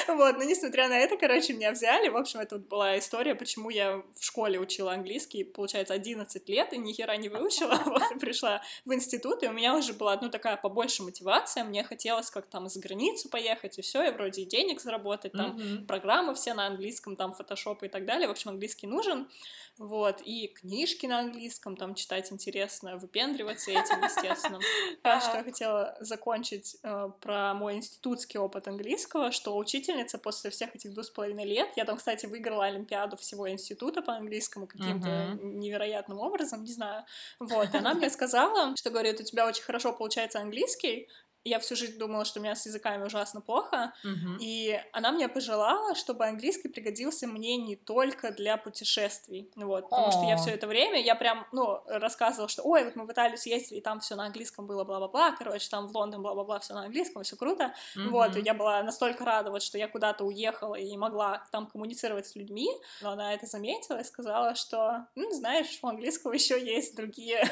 Вот, 0.09 0.39
но 0.39 0.45
несмотря 0.45 0.89
на 0.89 0.99
это, 0.99 1.17
короче, 1.17 1.53
меня 1.53 1.73
взяли. 1.73 2.09
В 2.09 2.17
общем, 2.17 2.41
это 2.41 2.57
вот 2.57 2.69
была 2.69 2.99
история, 2.99 3.35
почему 3.35 3.71
я 3.71 4.03
в 4.15 4.25
школе 4.25 4.59
учила 4.59 4.93
английский, 4.93 5.45
получается, 5.45 5.95
11 5.95 6.49
лет, 6.49 6.73
и 6.73 6.79
ни 6.79 6.93
хера 6.93 7.17
не 7.17 7.29
выучила. 7.29 7.77
Вот, 7.87 8.03
пришла 8.21 8.63
в 8.85 8.93
институт, 8.93 9.43
и 9.43 9.49
у 9.49 9.53
меня 9.53 9.75
уже 9.75 9.93
была, 9.93 10.19
ну, 10.21 10.29
такая 10.29 10.57
побольше 10.57 11.03
мотивация. 11.03 11.65
Мне 11.65 11.83
хотелось 11.83 12.31
как 12.31 12.47
там 12.47 12.69
за 12.69 12.81
границу 12.81 13.29
поехать, 13.29 13.79
и 13.79 13.83
все, 13.83 14.03
и 14.03 14.11
вроде 14.11 14.43
и 14.43 14.45
денег 14.45 14.81
заработать, 14.81 15.33
там, 15.33 15.87
программы 15.87 16.35
все 16.35 16.55
на 16.55 16.67
английском, 16.67 17.17
там, 17.17 17.33
фотошоп 17.33 17.83
и 17.83 17.89
так 17.89 18.05
далее. 18.05 18.29
В 18.29 18.33
общем, 18.33 18.51
английский 18.51 18.87
нужен. 18.87 19.29
Вот, 19.79 20.23
и 20.25 20.49
книжки 20.49 21.07
на 21.07 21.21
английском, 21.21 21.77
там, 21.77 21.95
читать 21.95 22.33
интересно, 22.33 22.97
выпендриваться 22.97 23.71
этим, 23.71 24.03
естественно. 24.03 24.59
Что 25.21 25.37
я 25.39 25.45
хотела 25.45 25.97
закончить 26.01 26.47
закончить 26.47 26.77
э, 26.83 27.11
про 27.21 27.55
мой 27.55 27.66
институтский 27.73 28.39
опыт 28.39 28.69
английского, 28.69 29.33
что 29.33 29.57
учительница 29.57 30.19
после 30.19 30.51
всех 30.51 30.75
этих 30.75 30.93
двух 30.93 31.07
с 31.07 31.11
половиной 31.11 31.45
лет, 31.45 31.69
я 31.77 31.85
там, 31.85 31.97
кстати, 31.97 32.27
выиграла 32.27 32.67
Олимпиаду 32.67 33.17
всего 33.17 33.49
института 33.51 34.03
по 34.03 34.15
английскому 34.15 34.67
каким-то 34.67 35.09
uh-huh. 35.09 35.43
невероятным 35.43 36.19
образом, 36.19 36.65
не 36.65 36.73
знаю. 36.73 37.05
Вот, 37.41 37.75
она 37.75 37.95
мне 37.95 38.11
сказала, 38.11 38.75
что, 38.77 38.91
говорит, 38.91 39.21
у 39.21 39.25
тебя 39.25 39.47
очень 39.47 39.63
хорошо 39.63 39.93
получается 39.93 40.41
английский, 40.41 41.09
я 41.47 41.61
всю 41.61 41.77
жизнь 41.77 41.99
думала, 41.99 42.25
что 42.25 42.41
у 42.41 42.43
меня 42.43 42.55
с 42.55 42.67
языками 42.67 43.05
ужасно 43.05 43.41
плохо, 43.41 43.93
uh-huh. 44.05 44.39
и 44.41 44.81
она 44.93 45.13
мне 45.13 45.29
пожелала, 45.29 45.95
чтобы 45.95 46.27
английский 46.27 46.69
пригодился 46.69 47.27
мне 47.27 47.57
не 47.57 47.77
только 47.77 48.33
для 48.33 48.57
путешествий, 48.57 49.51
вот, 49.55 49.89
потому 49.89 50.09
oh. 50.09 50.13
что 50.13 50.25
я 50.25 50.37
все 50.37 50.51
это 50.51 50.67
время, 50.67 51.01
я 51.01 51.15
прям, 51.15 51.47
ну, 51.53 51.81
рассказывала, 51.87 52.49
что, 52.49 52.63
ой, 52.63 52.85
вот 52.85 52.97
мы 52.97 53.07
в 53.07 53.13
Италию 53.13 53.39
съездили, 53.39 53.79
и 53.79 53.81
там 53.81 54.01
все 54.01 54.17
на 54.17 54.27
английском 54.27 54.67
было, 54.67 54.85
бла-бла-бла, 54.85 55.37
короче, 55.39 55.69
там 55.71 55.87
в 55.87 55.97
Лондон, 55.97 56.23
бла-бла-бла, 56.23 56.59
все 56.59 56.75
на 56.75 56.83
английском, 56.83 57.23
все 57.23 57.37
круто, 57.37 57.75
uh-huh. 57.97 58.09
вот, 58.09 58.37
и 58.37 58.41
я 58.41 58.55
была 58.55 58.83
настолько 58.83 59.25
рада, 59.25 59.51
вот, 59.51 59.63
что 59.63 59.79
я 59.79 59.87
куда-то 59.87 60.25
уехала 60.25 60.75
и 60.75 60.97
могла 60.97 61.47
там 61.53 61.67
коммуницировать 61.67 62.27
с 62.27 62.35
людьми, 62.35 62.69
но 63.03 63.13
она 63.13 63.35
это 63.35 63.47
заметила 63.47 64.01
и 64.01 64.05
сказала, 64.05 64.57
что, 64.57 65.07
ну, 65.15 65.31
знаешь, 65.31 65.79
у 65.83 65.87
английского 65.87 66.33
еще 66.37 66.61
есть 66.61 66.97
другие 66.97 67.49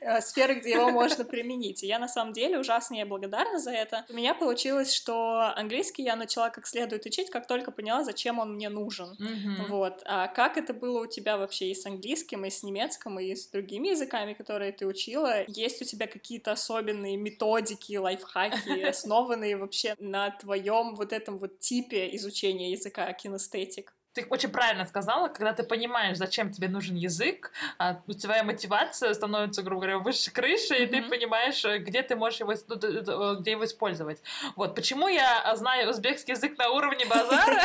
э, 0.00 0.20
сферы, 0.20 0.56
где 0.56 0.70
его 0.70 0.90
можно 0.90 1.24
применить, 1.24 1.84
и 1.84 1.86
я 1.86 1.98
на 1.98 2.08
самом 2.08 2.32
деле 2.32 2.58
ужасно 2.58 3.03
я 3.04 3.08
благодарна 3.08 3.58
за 3.58 3.70
это. 3.70 4.04
У 4.08 4.14
меня 4.14 4.34
получилось, 4.34 4.92
что 4.92 5.52
английский 5.56 6.02
я 6.02 6.16
начала 6.16 6.50
как 6.50 6.66
следует 6.66 7.06
учить, 7.06 7.30
как 7.30 7.46
только 7.46 7.70
поняла, 7.70 8.04
зачем 8.04 8.38
он 8.38 8.54
мне 8.54 8.68
нужен. 8.68 9.16
Mm-hmm. 9.20 9.68
Вот. 9.68 10.02
А 10.04 10.28
как 10.28 10.56
это 10.56 10.74
было 10.74 11.02
у 11.02 11.06
тебя 11.06 11.36
вообще 11.36 11.70
и 11.70 11.74
с 11.74 11.86
английским, 11.86 12.44
и 12.44 12.50
с 12.50 12.62
немецким, 12.62 13.18
и 13.18 13.34
с 13.34 13.48
другими 13.48 13.88
языками, 13.88 14.34
которые 14.34 14.72
ты 14.72 14.86
учила? 14.86 15.44
Есть 15.46 15.82
у 15.82 15.84
тебя 15.84 16.06
какие-то 16.06 16.52
особенные 16.52 17.16
методики, 17.16 17.96
лайфхаки, 17.96 18.82
основанные 18.88 19.56
вообще 19.56 19.94
на 19.98 20.30
твоем 20.30 20.94
вот 20.94 21.12
этом 21.12 21.38
вот 21.38 21.60
типе 21.60 22.14
изучения 22.16 22.72
языка 22.72 23.12
кинестетик? 23.12 23.94
Ты 24.14 24.24
очень 24.30 24.48
правильно 24.48 24.86
сказала, 24.86 25.28
когда 25.28 25.52
ты 25.52 25.64
понимаешь, 25.64 26.16
зачем 26.16 26.50
тебе 26.50 26.68
нужен 26.68 26.94
язык, 26.94 27.50
а 27.78 27.94
твоя 28.22 28.44
мотивация 28.44 29.12
становится, 29.12 29.62
грубо 29.62 29.82
говоря, 29.82 29.98
выше 29.98 30.30
крыши, 30.30 30.74
mm-hmm. 30.74 30.84
и 30.84 30.86
ты 30.86 31.02
понимаешь, 31.02 31.64
э, 31.64 31.78
где 31.78 32.02
ты 32.02 32.14
можешь 32.14 32.38
его, 32.40 32.52
э, 32.52 33.36
где 33.40 33.50
его 33.50 33.64
использовать. 33.64 34.22
Вот, 34.54 34.76
почему 34.76 35.08
я 35.08 35.52
знаю 35.56 35.90
узбекский 35.90 36.34
язык 36.34 36.56
на 36.58 36.70
уровне 36.70 37.04
базара, 37.06 37.60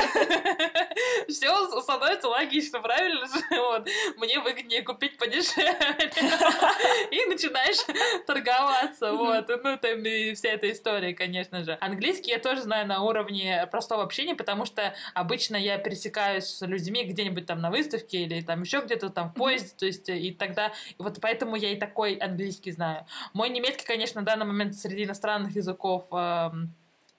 все 1.28 1.82
становится 1.82 2.28
логично, 2.28 2.80
правильно 2.80 3.28
же? 3.28 3.44
Вот. 3.52 3.88
Мне 4.18 4.40
выгоднее 4.40 4.82
купить 4.82 5.18
подешевле. 5.18 5.78
И 7.12 7.26
начинаешь 7.26 7.78
торговаться, 8.26 9.14
вот. 9.14 9.48
Ну, 9.50 9.78
там 9.78 10.04
и 10.04 10.34
вся 10.34 10.50
эта 10.50 10.72
история, 10.72 11.14
конечно 11.14 11.64
же. 11.64 11.78
Английский 11.82 12.32
я 12.32 12.40
тоже 12.40 12.62
знаю 12.62 12.88
на 12.88 13.04
уровне 13.04 13.68
простого 13.72 14.04
общения, 14.04 14.36
потому 14.36 14.66
что 14.66 14.94
обычно 15.14 15.56
я 15.56 15.78
пересекаю 15.78 16.39
встречаюсь 16.40 16.46
с 16.46 16.62
людьми 16.66 17.04
где-нибудь 17.04 17.46
там 17.46 17.62
на 17.62 17.70
выставке 17.70 18.24
или 18.24 18.42
там 18.42 18.62
еще 18.62 18.82
где-то 18.82 19.10
там 19.10 19.30
в 19.30 19.34
поезде, 19.34 19.74
то 19.78 19.86
есть 19.86 20.10
и 20.10 20.32
тогда, 20.32 20.68
и 20.68 21.02
вот 21.02 21.20
поэтому 21.22 21.56
я 21.56 21.72
и 21.72 21.76
такой 21.76 22.16
английский 22.16 22.72
знаю. 22.72 23.06
Мой 23.34 23.50
немецкий, 23.50 23.86
конечно, 23.86 24.22
на 24.22 24.26
данный 24.26 24.46
момент 24.46 24.76
среди 24.76 25.04
иностранных 25.04 25.56
языков 25.56 26.06
э, 26.12 26.50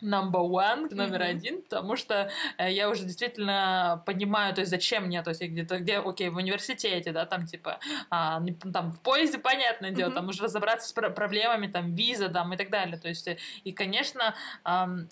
number 0.03 0.43
one, 0.43 0.95
номер 0.95 1.21
mm-hmm. 1.21 1.31
один, 1.31 1.63
потому 1.63 1.97
что 1.97 2.31
э, 2.59 2.73
я 2.73 2.89
уже 2.89 3.05
действительно 3.05 4.03
понимаю, 4.07 4.55
то 4.55 4.61
есть 4.61 4.71
зачем 4.71 5.07
мне, 5.07 5.23
то 5.23 5.31
есть 5.31 5.43
где-то, 5.43 5.79
где, 5.79 5.99
окей, 5.99 6.29
в 6.29 6.37
университете, 6.37 7.13
да, 7.13 7.27
там 7.27 7.47
типа, 7.47 7.79
а, 8.11 8.43
там 8.73 8.93
в 8.93 9.01
поезде, 9.01 9.39
понятное 9.39 9.91
дело, 9.91 10.11
mm-hmm. 10.11 10.15
там 10.15 10.29
уже 10.29 10.43
разобраться 10.43 10.89
с 10.89 10.93
пр- 10.93 11.13
проблемами, 11.13 11.67
там, 11.67 11.95
виза, 11.95 12.29
там, 12.29 12.53
и 12.53 12.57
так 12.57 12.71
далее, 12.71 12.99
то 12.99 13.09
есть, 13.09 13.29
э, 13.29 13.39
и, 13.65 13.73
конечно, 13.73 14.35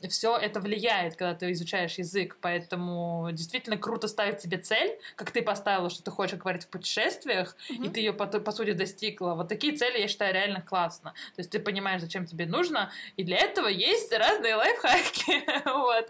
все 0.09 0.37
это 0.37 0.61
влияет, 0.61 1.16
когда 1.16 1.35
ты 1.35 1.53
изучаешь 1.53 1.94
язык, 1.94 2.38
поэтому 2.40 3.29
действительно 3.33 3.77
круто 3.77 4.09
ставить 4.09 4.40
себе 4.40 4.59
цель, 4.59 4.98
как 5.16 5.31
ты 5.31 5.42
поставила, 5.42 5.90
что 5.90 6.03
ты 6.03 6.11
хочешь 6.11 6.38
говорить 6.38 6.64
в 6.64 6.68
путешествиях, 6.68 7.57
mm-hmm. 7.70 7.87
и 7.87 7.88
ты 7.88 8.01
ее, 8.01 8.12
по, 8.12 8.27
по 8.27 8.53
сути, 8.53 8.72
достигла. 8.72 9.35
Вот 9.35 9.48
такие 9.48 9.77
цели, 9.77 9.98
я 9.98 10.09
считаю, 10.09 10.35
реально 10.35 10.61
классно. 10.61 11.12
То 11.37 11.40
есть 11.40 11.51
ты 11.51 11.59
понимаешь, 11.59 12.01
зачем 12.01 12.27
тебе 12.27 12.46
нужно, 12.46 12.90
и 13.16 13.24
для 13.24 13.38
этого 13.38 13.68
есть 13.68 14.12
разные 14.12 14.57
лайфхаки. 14.83 15.45
вот. 15.64 16.09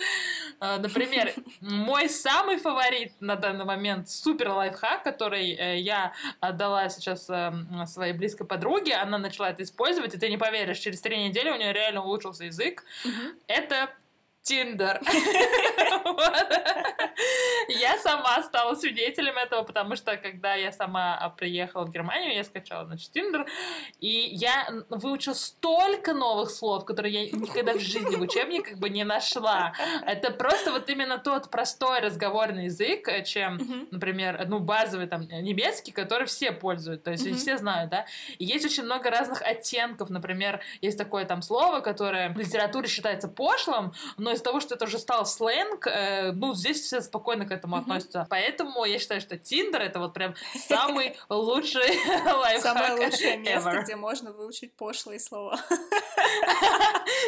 А, 0.61 0.79
например, 0.79 1.33
мой 1.61 2.09
самый 2.09 2.59
фаворит 2.59 3.13
на 3.21 3.37
данный 3.37 3.65
момент 3.65 4.09
супер 4.09 4.51
лайфхак, 4.51 5.03
который 5.03 5.53
э, 5.53 5.79
я 5.79 6.13
отдала 6.41 6.89
сейчас 6.89 7.29
эм, 7.29 7.87
своей 7.87 8.13
близкой 8.13 8.47
подруге, 8.47 8.95
она 8.95 9.19
начала 9.19 9.51
это 9.51 9.63
использовать, 9.63 10.15
и 10.15 10.19
ты 10.19 10.29
не 10.29 10.39
поверишь, 10.39 10.79
через 10.79 11.01
три 11.01 11.23
недели 11.29 11.51
у 11.51 11.57
нее 11.57 11.73
реально 11.73 12.03
улучшился 12.03 12.45
язык. 12.45 12.85
Это 13.47 13.91
Тиндер. 14.49 15.01
Я 17.69 17.99
сама 17.99 18.43
стала 18.43 18.75
свидетелем 18.75 19.37
этого, 19.37 19.63
потому 19.63 19.95
что 19.95 20.17
когда 20.17 20.55
я 20.55 20.73
сама 20.73 21.35
приехала 21.37 21.85
в 21.85 21.91
Германию, 21.91 22.35
я 22.35 22.45
скачала, 22.45 22.87
значит, 22.87 23.11
Тиндер, 23.13 23.47
и 24.01 24.09
я 24.09 24.69
выучила 24.89 25.35
столько 25.35 26.15
новых 26.15 26.51
слов, 26.51 26.87
которые 26.87 27.25
я 27.25 27.31
никогда 27.31 27.75
в 27.75 27.81
жизни 27.81 28.17
в 28.17 28.23
учебниках 28.23 28.79
бы 28.79 28.89
не 28.89 29.05
нашла. 29.05 29.75
Это 30.07 30.31
просто 30.31 30.73
вот 30.73 30.89
именно 30.89 31.19
тот 31.19 31.51
простой 31.51 32.01
разговорный 32.01 32.67
язык, 32.67 33.09
э, 33.09 33.25
чем, 33.25 33.59
например, 33.91 34.47
ну, 34.49 34.61
базовый 34.61 35.09
там 35.09 35.23
немецкий, 35.23 35.93
который 35.93 36.27
все 36.27 36.53
пользуют, 36.53 37.03
то 37.03 37.11
есть 37.11 37.27
все 37.37 37.59
знают, 37.59 37.91
да. 37.91 38.07
И 38.39 38.45
есть 38.47 38.65
очень 38.65 38.85
много 38.85 39.11
разных 39.11 39.43
оттенков, 39.43 40.09
например, 40.09 40.61
есть 40.81 40.97
такое 40.97 41.27
там 41.27 41.43
слово, 41.43 41.81
которое 41.81 42.31
в 42.31 42.39
литературе 42.39 42.89
считается 42.89 43.29
пошлым, 43.29 43.93
но 44.17 44.38
из-за 44.38 44.44
того, 44.44 44.61
что 44.61 44.74
это 44.77 44.85
уже 44.85 44.98
стал 44.98 45.27
сленг, 45.27 45.87
э, 45.87 46.33
ну, 46.33 46.55
здесь 46.55 46.81
все 46.81 47.01
спокойно 47.01 47.44
к 47.44 47.51
этому 47.51 47.77
mm-hmm. 47.77 47.81
относятся. 47.81 48.27
Поэтому 48.31 48.85
я 48.85 48.98
считаю, 48.98 49.20
что 49.20 49.37
Тиндер 49.37 49.83
это 49.83 49.98
вот 49.98 50.14
прям 50.14 50.35
самый 50.68 51.16
лучший 51.29 51.98
лайфхак 52.24 52.62
Самое 52.62 52.92
лучшее 52.92 53.37
место, 53.38 53.81
где 53.83 53.96
можно 53.96 54.33
выучить 54.33 54.72
пошлые 54.74 55.18
слова. 55.18 55.59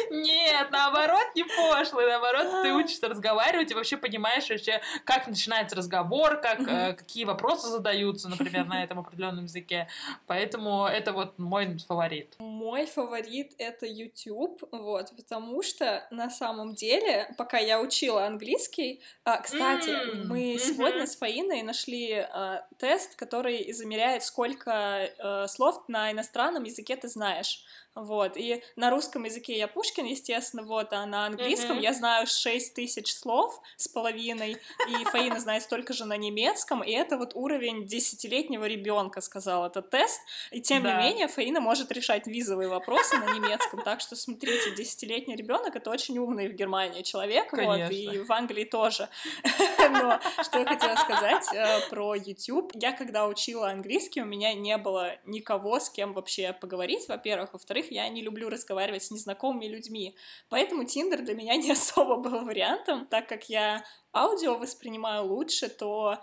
Нет, 0.09 0.69
наоборот, 0.71 1.27
не 1.35 1.43
пошлые, 1.43 2.07
наоборот, 2.07 2.63
ты 2.63 2.73
учишься 2.73 3.07
разговаривать 3.07 3.71
и 3.71 3.75
вообще 3.75 3.97
понимаешь 3.97 4.49
вообще, 4.49 4.81
как 5.05 5.27
начинается 5.27 5.75
разговор, 5.75 6.37
как, 6.37 6.61
э, 6.61 6.93
какие 6.93 7.25
вопросы 7.25 7.67
задаются, 7.67 8.29
например, 8.29 8.65
на 8.65 8.83
этом 8.83 8.99
определенном 8.99 9.45
языке. 9.45 9.87
Поэтому 10.27 10.85
это 10.85 11.11
вот 11.13 11.37
мой 11.37 11.77
фаворит. 11.87 12.35
Мой 12.39 12.85
фаворит— 12.85 13.53
это 13.57 13.85
YouTube, 13.85 14.63
вот, 14.71 15.11
потому 15.15 15.63
что 15.63 16.07
на 16.11 16.29
самом 16.29 16.75
деле 16.75 17.00
деле, 17.01 17.33
пока 17.37 17.57
я 17.57 17.81
учила 17.81 18.25
английский, 18.25 19.01
а, 19.23 19.37
кстати, 19.41 19.89
mm-hmm. 19.89 20.23
мы 20.25 20.57
сегодня 20.59 21.05
с 21.05 21.15
Фаиной 21.15 21.61
нашли 21.63 22.13
а, 22.13 22.65
тест, 22.77 23.15
который 23.15 23.71
замеряет, 23.73 24.23
сколько 24.23 24.71
а, 24.71 25.47
слов 25.47 25.83
на 25.87 26.11
иностранном 26.11 26.63
языке 26.63 26.95
ты 26.95 27.07
знаешь. 27.07 27.63
Вот, 27.93 28.37
и 28.37 28.63
на 28.77 28.89
русском 28.89 29.25
языке 29.25 29.57
я 29.57 29.67
Пушкин, 29.67 30.05
естественно, 30.05 30.63
вот, 30.63 30.93
а 30.93 31.05
на 31.05 31.25
английском 31.25 31.77
mm-hmm. 31.77 31.83
я 31.83 31.93
знаю 31.93 32.25
6 32.25 32.73
тысяч 32.73 33.13
слов 33.13 33.59
с 33.75 33.89
половиной, 33.89 34.57
и 34.87 35.03
Фаина 35.11 35.41
знает 35.41 35.63
столько 35.63 35.91
же 35.91 36.05
на 36.05 36.15
немецком, 36.15 36.83
и 36.83 36.91
это 36.91 37.17
вот 37.17 37.31
уровень 37.35 37.85
десятилетнего 37.85 38.63
ребенка, 38.63 39.19
сказал 39.19 39.65
этот 39.65 39.89
тест, 39.89 40.21
и 40.51 40.61
тем 40.61 40.83
да. 40.83 40.93
не 40.93 41.09
менее 41.09 41.27
Фаина 41.27 41.59
может 41.59 41.91
решать 41.91 42.27
визовые 42.27 42.69
вопросы 42.69 43.17
на 43.17 43.33
немецком, 43.33 43.81
так 43.83 43.99
что 43.99 44.15
смотрите, 44.15 44.73
десятилетний 44.73 45.35
ребенок 45.35 45.75
это 45.75 45.89
очень 45.89 46.17
умный 46.17 46.47
в 46.47 46.53
Германии 46.53 47.01
человек, 47.01 47.49
Конечно. 47.49 47.87
вот, 47.87 47.91
и 47.91 48.19
в 48.19 48.31
Англии 48.31 48.63
тоже. 48.63 49.09
Но 49.79 50.17
что 50.41 50.59
я 50.59 50.65
хотела 50.65 50.95
сказать 50.95 51.45
э, 51.53 51.89
про 51.89 52.15
YouTube, 52.15 52.71
я 52.75 52.93
когда 52.93 53.27
учила 53.27 53.69
английский, 53.69 54.21
у 54.21 54.25
меня 54.25 54.53
не 54.53 54.77
было 54.77 55.17
никого, 55.25 55.77
с 55.81 55.89
кем 55.89 56.13
вообще 56.13 56.53
поговорить, 56.53 57.09
во-первых, 57.09 57.51
во-вторых, 57.51 57.80
во-вторых, 57.81 57.91
я 57.91 58.09
не 58.09 58.21
люблю 58.21 58.49
разговаривать 58.49 59.03
с 59.03 59.11
незнакомыми 59.11 59.65
людьми. 59.65 60.15
Поэтому 60.49 60.85
Тиндер 60.85 61.21
для 61.21 61.33
меня 61.33 61.55
не 61.57 61.71
особо 61.71 62.17
был 62.17 62.45
вариантом, 62.45 63.05
так 63.07 63.27
как 63.27 63.49
я 63.49 63.83
аудио 64.13 64.57
воспринимаю 64.57 65.25
лучше, 65.25 65.69
то 65.69 66.17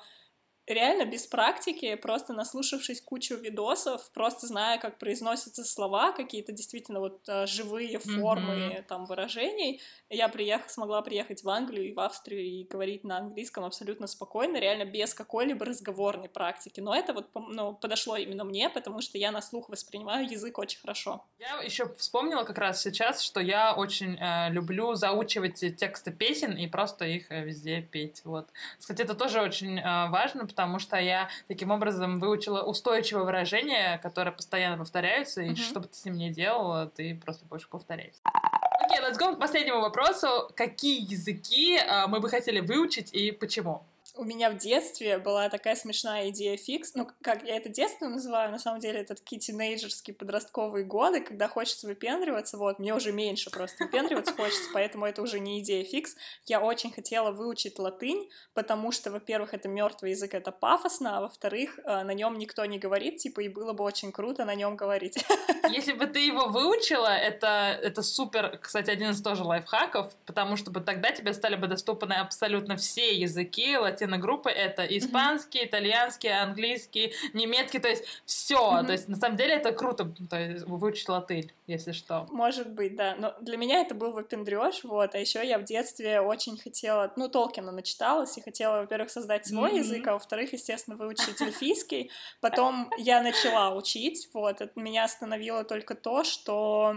реально 0.68 1.04
без 1.04 1.26
практики, 1.26 1.94
просто 1.96 2.32
наслушавшись 2.32 3.00
кучу 3.00 3.36
видосов, 3.36 4.10
просто 4.12 4.46
зная, 4.46 4.78
как 4.78 4.98
произносятся 4.98 5.64
слова, 5.64 6.12
какие-то 6.12 6.52
действительно 6.52 7.00
вот 7.00 7.20
э, 7.28 7.46
живые 7.46 7.98
формы 7.98 8.54
mm-hmm. 8.54 8.82
там 8.82 9.06
выражений, 9.06 9.80
я 10.10 10.28
приехала, 10.28 10.68
смогла 10.68 11.02
приехать 11.02 11.42
в 11.42 11.48
Англию 11.48 11.88
и 11.88 11.92
в 11.92 12.00
Австрию 12.00 12.42
и 12.42 12.64
говорить 12.64 13.04
на 13.04 13.18
английском 13.18 13.64
абсолютно 13.64 14.06
спокойно, 14.06 14.58
реально 14.58 14.84
без 14.84 15.14
какой-либо 15.14 15.64
разговорной 15.64 16.28
практики. 16.28 16.80
Но 16.80 16.94
это 16.94 17.12
вот 17.12 17.28
ну, 17.34 17.74
подошло 17.74 18.16
именно 18.16 18.44
мне, 18.44 18.70
потому 18.70 19.00
что 19.00 19.18
я 19.18 19.30
на 19.32 19.42
слух 19.42 19.68
воспринимаю 19.68 20.28
язык 20.30 20.58
очень 20.58 20.80
хорошо. 20.80 21.24
Я 21.38 21.62
еще 21.62 21.94
вспомнила 21.94 22.44
как 22.44 22.58
раз 22.58 22.82
сейчас, 22.82 23.22
что 23.22 23.40
я 23.40 23.74
очень 23.74 24.16
э, 24.18 24.50
люблю 24.50 24.94
заучивать 24.94 25.60
тексты 25.76 26.10
песен 26.10 26.56
и 26.56 26.66
просто 26.66 27.04
их 27.04 27.30
э, 27.30 27.44
везде 27.44 27.82
петь. 27.82 28.22
Вот. 28.24 28.48
Кстати, 28.78 29.02
это 29.02 29.14
тоже 29.14 29.40
очень 29.40 29.78
э, 29.78 30.08
важно, 30.08 30.46
потому 30.58 30.80
что 30.80 30.96
я 30.96 31.28
таким 31.46 31.70
образом 31.70 32.18
выучила 32.18 32.62
устойчивое 32.62 33.22
выражение, 33.22 33.98
которое 33.98 34.32
постоянно 34.32 34.76
повторяется, 34.76 35.40
и 35.40 35.50
mm-hmm. 35.50 35.56
что 35.56 35.78
бы 35.78 35.86
ты 35.86 35.94
с 35.94 36.04
ним 36.04 36.16
ни 36.16 36.30
делала, 36.30 36.86
ты 36.88 37.14
просто 37.14 37.46
больше 37.46 37.68
повторяешь. 37.68 38.16
Окей, 38.24 38.98
okay, 38.98 39.08
let's 39.08 39.16
go 39.16 39.36
к 39.36 39.38
последнему 39.38 39.80
вопросу. 39.80 40.50
Какие 40.56 41.00
языки 41.00 41.78
uh, 41.78 42.08
мы 42.08 42.18
бы 42.18 42.28
хотели 42.28 42.58
выучить 42.58 43.14
и 43.14 43.30
почему? 43.30 43.84
У 44.18 44.24
меня 44.24 44.50
в 44.50 44.56
детстве 44.56 45.18
была 45.18 45.48
такая 45.48 45.76
смешная 45.76 46.30
идея 46.30 46.56
фикс, 46.56 46.94
ну, 46.94 47.08
как 47.22 47.44
я 47.44 47.56
это 47.56 47.68
детство 47.68 48.08
называю, 48.08 48.50
на 48.50 48.58
самом 48.58 48.80
деле 48.80 49.00
это 49.00 49.14
такие 49.14 49.40
тинейджерские 49.40 50.14
подростковые 50.14 50.84
годы, 50.84 51.20
когда 51.20 51.46
хочется 51.46 51.86
выпендриваться, 51.86 52.58
вот, 52.58 52.80
мне 52.80 52.94
уже 52.94 53.12
меньше 53.12 53.48
просто 53.50 53.84
выпендриваться 53.84 54.34
хочется, 54.34 54.70
поэтому 54.74 55.06
это 55.06 55.22
уже 55.22 55.38
не 55.38 55.60
идея 55.60 55.84
фикс. 55.84 56.16
Я 56.46 56.60
очень 56.60 56.90
хотела 56.90 57.30
выучить 57.30 57.78
латынь, 57.78 58.28
потому 58.54 58.90
что, 58.90 59.12
во-первых, 59.12 59.54
это 59.54 59.68
мертвый 59.68 60.10
язык, 60.10 60.34
это 60.34 60.50
пафосно, 60.50 61.18
а 61.18 61.20
во-вторых, 61.20 61.78
э, 61.78 62.02
на 62.02 62.12
нем 62.12 62.38
никто 62.38 62.64
не 62.64 62.80
говорит, 62.80 63.18
типа, 63.18 63.40
и 63.40 63.48
было 63.48 63.72
бы 63.72 63.84
очень 63.84 64.10
круто 64.10 64.44
на 64.44 64.56
нем 64.56 64.74
говорить. 64.74 65.24
Если 65.70 65.92
бы 65.92 66.06
ты 66.06 66.26
его 66.26 66.46
выучила, 66.46 67.16
это, 67.16 67.78
это 67.80 68.02
супер, 68.02 68.58
кстати, 68.60 68.90
один 68.90 69.10
из 69.10 69.22
тоже 69.22 69.44
лайфхаков, 69.44 70.12
потому 70.26 70.56
что 70.56 70.72
бы 70.72 70.80
тогда 70.80 71.12
тебе 71.12 71.32
стали 71.32 71.54
бы 71.54 71.68
доступны 71.68 72.14
абсолютно 72.14 72.76
все 72.76 73.14
языки, 73.14 73.76
латин 73.76 74.07
группы 74.16 74.48
это 74.48 74.84
испанский, 74.84 75.64
итальянский, 75.64 76.30
английский, 76.30 77.12
немецкий, 77.34 77.78
то 77.78 77.88
есть 77.88 78.04
все. 78.24 78.82
То 78.84 78.92
есть 78.92 79.08
на 79.08 79.16
самом 79.16 79.36
деле 79.36 79.54
это 79.54 79.72
круто, 79.72 80.10
то 80.30 80.40
есть 80.40 80.64
выучить 80.66 81.08
латынь, 81.08 81.52
если 81.66 81.92
что. 81.92 82.26
Может 82.30 82.70
быть, 82.70 82.96
да. 82.96 83.14
Но 83.18 83.34
для 83.40 83.56
меня 83.58 83.80
это 83.80 83.94
был 83.94 84.12
выпендрёж, 84.12 84.84
вот. 84.84 85.14
А 85.14 85.18
еще 85.18 85.46
я 85.46 85.58
в 85.58 85.64
детстве 85.64 86.20
очень 86.20 86.56
хотела, 86.56 87.12
ну, 87.16 87.28
Толкина 87.28 87.72
начиталась 87.72 88.38
и 88.38 88.40
хотела, 88.40 88.80
во-первых, 88.80 89.10
создать 89.10 89.46
свой 89.46 89.72
mm-hmm. 89.72 89.78
язык, 89.78 90.06
а 90.06 90.12
во-вторых, 90.14 90.52
естественно, 90.52 90.96
выучить 90.96 91.40
эльфийский. 91.40 92.10
Потом 92.40 92.90
я 92.96 93.20
начала 93.22 93.74
учить, 93.74 94.30
вот. 94.32 94.60
Меня 94.76 95.04
остановило 95.04 95.64
только 95.64 95.94
то, 95.94 96.24
что 96.24 96.96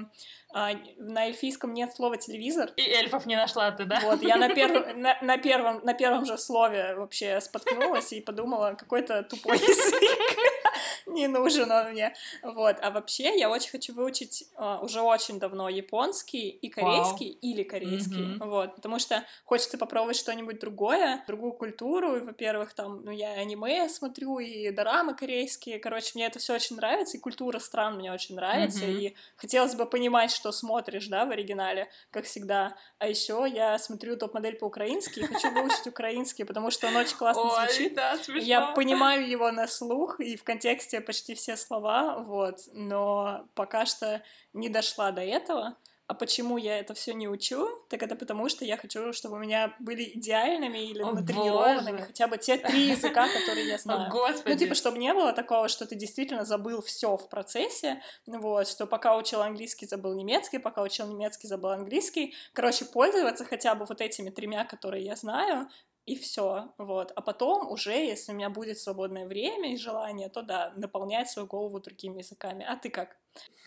а, 0.54 0.72
на 0.98 1.26
эльфийском 1.28 1.74
нет 1.74 1.94
слова 1.96 2.18
телевизор. 2.18 2.72
И 2.76 2.82
эльфов 2.82 3.26
не 3.26 3.36
нашла 3.36 3.72
ты, 3.72 3.86
да? 3.86 4.00
Вот, 4.04 4.22
я 4.22 4.38
на, 4.38 4.50
перв... 4.56 4.96
на, 4.96 5.18
на, 5.22 5.38
первом, 5.38 5.82
на 5.84 5.94
первом 5.94 6.26
же 6.26 6.38
слове 6.38 6.96
вообще 6.96 7.40
споткнулась 7.42 8.12
и 8.14 8.22
подумала, 8.22 8.76
какой-то 8.78 9.24
тупой 9.24 9.58
язык. 9.58 10.02
Не 11.06 11.28
нужен 11.28 11.72
он 11.72 11.92
мне. 11.92 12.14
Вот. 12.44 12.78
А 12.82 12.92
вообще 12.92 13.38
я 13.38 13.50
очень 13.50 13.72
хочу 13.72 13.94
выучить 13.94 14.46
а, 14.56 14.80
уже 14.80 15.02
очень 15.02 15.40
давно 15.40 15.70
японский 15.70 16.50
и 16.50 16.70
корейский 16.70 17.32
wow. 17.32 17.38
или 17.42 17.64
корейский. 17.64 18.36
Mm-hmm. 18.36 18.48
Вот. 18.48 18.76
Потому 18.76 19.00
что 19.00 19.24
хочется 19.46 19.78
попробовать 19.78 20.18
что-нибудь 20.18 20.60
другое, 20.60 21.24
другую 21.28 21.54
культуру. 21.54 22.18
И, 22.18 22.22
во-первых, 22.22 22.74
там, 22.74 23.04
ну, 23.04 23.12
я 23.12 23.32
аниме 23.34 23.90
смотрю, 23.90 24.40
и 24.40 24.72
дорамы 24.72 25.16
корейские. 25.16 25.80
Короче, 25.80 26.12
мне 26.16 26.28
это 26.28 26.40
все 26.40 26.56
очень 26.56 26.76
нравится, 26.76 27.18
и 27.18 27.20
культура 27.20 27.60
стран 27.60 27.98
мне 27.98 28.12
очень 28.12 28.36
нравится. 28.36 28.86
Mm-hmm. 28.86 29.02
И 29.02 29.16
хотелось 29.36 29.76
бы 29.76 29.86
понимать, 29.86 30.32
что 30.42 30.52
смотришь, 30.52 31.08
да, 31.08 31.26
в 31.26 31.30
оригинале, 31.30 31.88
как 32.10 32.26
всегда. 32.26 32.76
А 32.98 33.08
еще 33.08 33.46
я 33.48 33.78
смотрю 33.78 34.18
топ-модель 34.18 34.56
по-украински 34.56 35.20
и 35.20 35.28
хочу 35.28 35.52
выучить 35.52 35.86
украинский, 35.86 36.46
потому 36.46 36.72
что 36.72 36.88
он 36.88 36.96
очень 36.96 37.16
классно 37.16 37.44
Ой, 37.44 37.68
звучит. 37.68 37.94
Да, 37.94 38.18
я 38.40 38.72
понимаю 38.72 39.30
его 39.30 39.52
на 39.52 39.68
слух 39.68 40.20
и 40.20 40.36
в 40.36 40.44
контексте 40.44 41.00
почти 41.00 41.36
все 41.36 41.56
слова, 41.56 42.18
вот, 42.18 42.58
но 42.74 43.48
пока 43.54 43.86
что 43.86 44.24
не 44.54 44.70
дошла 44.70 45.12
до 45.12 45.22
этого. 45.22 45.78
А 46.12 46.14
почему 46.14 46.58
я 46.58 46.78
это 46.78 46.94
все 46.94 47.14
не 47.14 47.30
учу? 47.30 47.70
Так 47.88 48.04
это 48.04 48.18
потому, 48.18 48.50
что 48.50 48.66
я 48.66 48.76
хочу, 48.76 49.14
чтобы 49.14 49.38
у 49.38 49.40
меня 49.40 49.74
были 49.80 50.04
идеальными 50.14 50.80
или 50.80 51.02
О, 51.02 51.14
натренированными 51.14 52.00
боже. 52.00 52.08
хотя 52.08 52.28
бы 52.28 52.38
те 52.38 52.58
три 52.58 52.88
языка, 52.90 53.30
которые 53.30 53.70
я 53.70 53.78
знаю. 53.78 54.10
О, 54.10 54.12
Господи. 54.12 54.52
Ну, 54.52 54.60
типа, 54.60 54.76
чтобы 54.76 54.98
не 54.98 55.14
было 55.14 55.32
такого, 55.32 55.70
что 55.70 55.86
ты 55.86 55.96
действительно 55.96 56.44
забыл 56.44 56.82
все 56.82 57.16
в 57.16 57.30
процессе, 57.30 58.02
вот, 58.28 58.68
что 58.68 58.88
пока 58.88 59.16
учил 59.16 59.42
английский, 59.42 59.88
забыл 59.88 60.14
немецкий, 60.14 60.58
пока 60.58 60.82
учил 60.82 61.08
немецкий, 61.08 61.48
забыл 61.48 61.70
английский. 61.70 62.36
Короче, 62.52 62.84
пользоваться 62.84 63.46
хотя 63.46 63.74
бы 63.76 63.86
вот 63.86 64.02
этими 64.02 64.32
тремя, 64.32 64.66
которые 64.66 65.06
я 65.06 65.16
знаю, 65.16 65.70
и 66.06 66.18
все, 66.18 66.74
вот. 66.78 67.14
А 67.16 67.22
потом 67.22 67.72
уже, 67.72 67.94
если 67.94 68.34
у 68.34 68.36
меня 68.36 68.50
будет 68.50 68.80
свободное 68.80 69.28
время 69.28 69.72
и 69.72 69.78
желание, 69.78 70.28
то 70.28 70.42
да, 70.42 70.74
наполнять 70.76 71.30
свою 71.30 71.48
голову 71.48 71.80
другими 71.80 72.18
языками. 72.18 72.66
А 72.68 72.76
ты 72.76 72.90
как? 72.90 73.16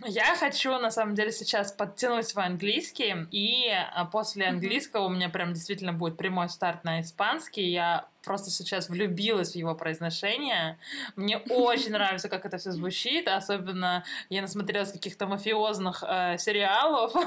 Я 0.02 0.34
хочу, 0.34 0.76
на 0.78 0.90
самом 0.90 1.14
деле, 1.14 1.30
сейчас 1.30 1.72
подтянуть 1.72 2.26
свой 2.26 2.46
английский, 2.46 3.14
и 3.30 3.70
а, 3.70 4.04
после 4.04 4.46
английского 4.48 5.04
у 5.04 5.08
меня 5.08 5.28
прям 5.28 5.52
действительно 5.54 5.92
будет 5.92 6.16
прямой 6.16 6.48
старт 6.48 6.82
на 6.82 7.00
испанский. 7.00 7.70
Я 7.70 8.08
просто 8.24 8.50
сейчас 8.50 8.88
влюбилась 8.88 9.52
в 9.52 9.56
его 9.56 9.74
произношение. 9.76 10.78
Мне 11.14 11.38
очень 11.48 11.92
нравится, 11.92 12.28
как 12.28 12.44
это 12.44 12.58
все 12.58 12.72
звучит, 12.72 13.28
особенно 13.28 14.04
я 14.30 14.42
насмотрелась 14.42 14.90
каких-то 14.92 15.26
мафиозных 15.26 16.02
э, 16.06 16.38
сериалов. 16.38 17.14
И 17.16 17.20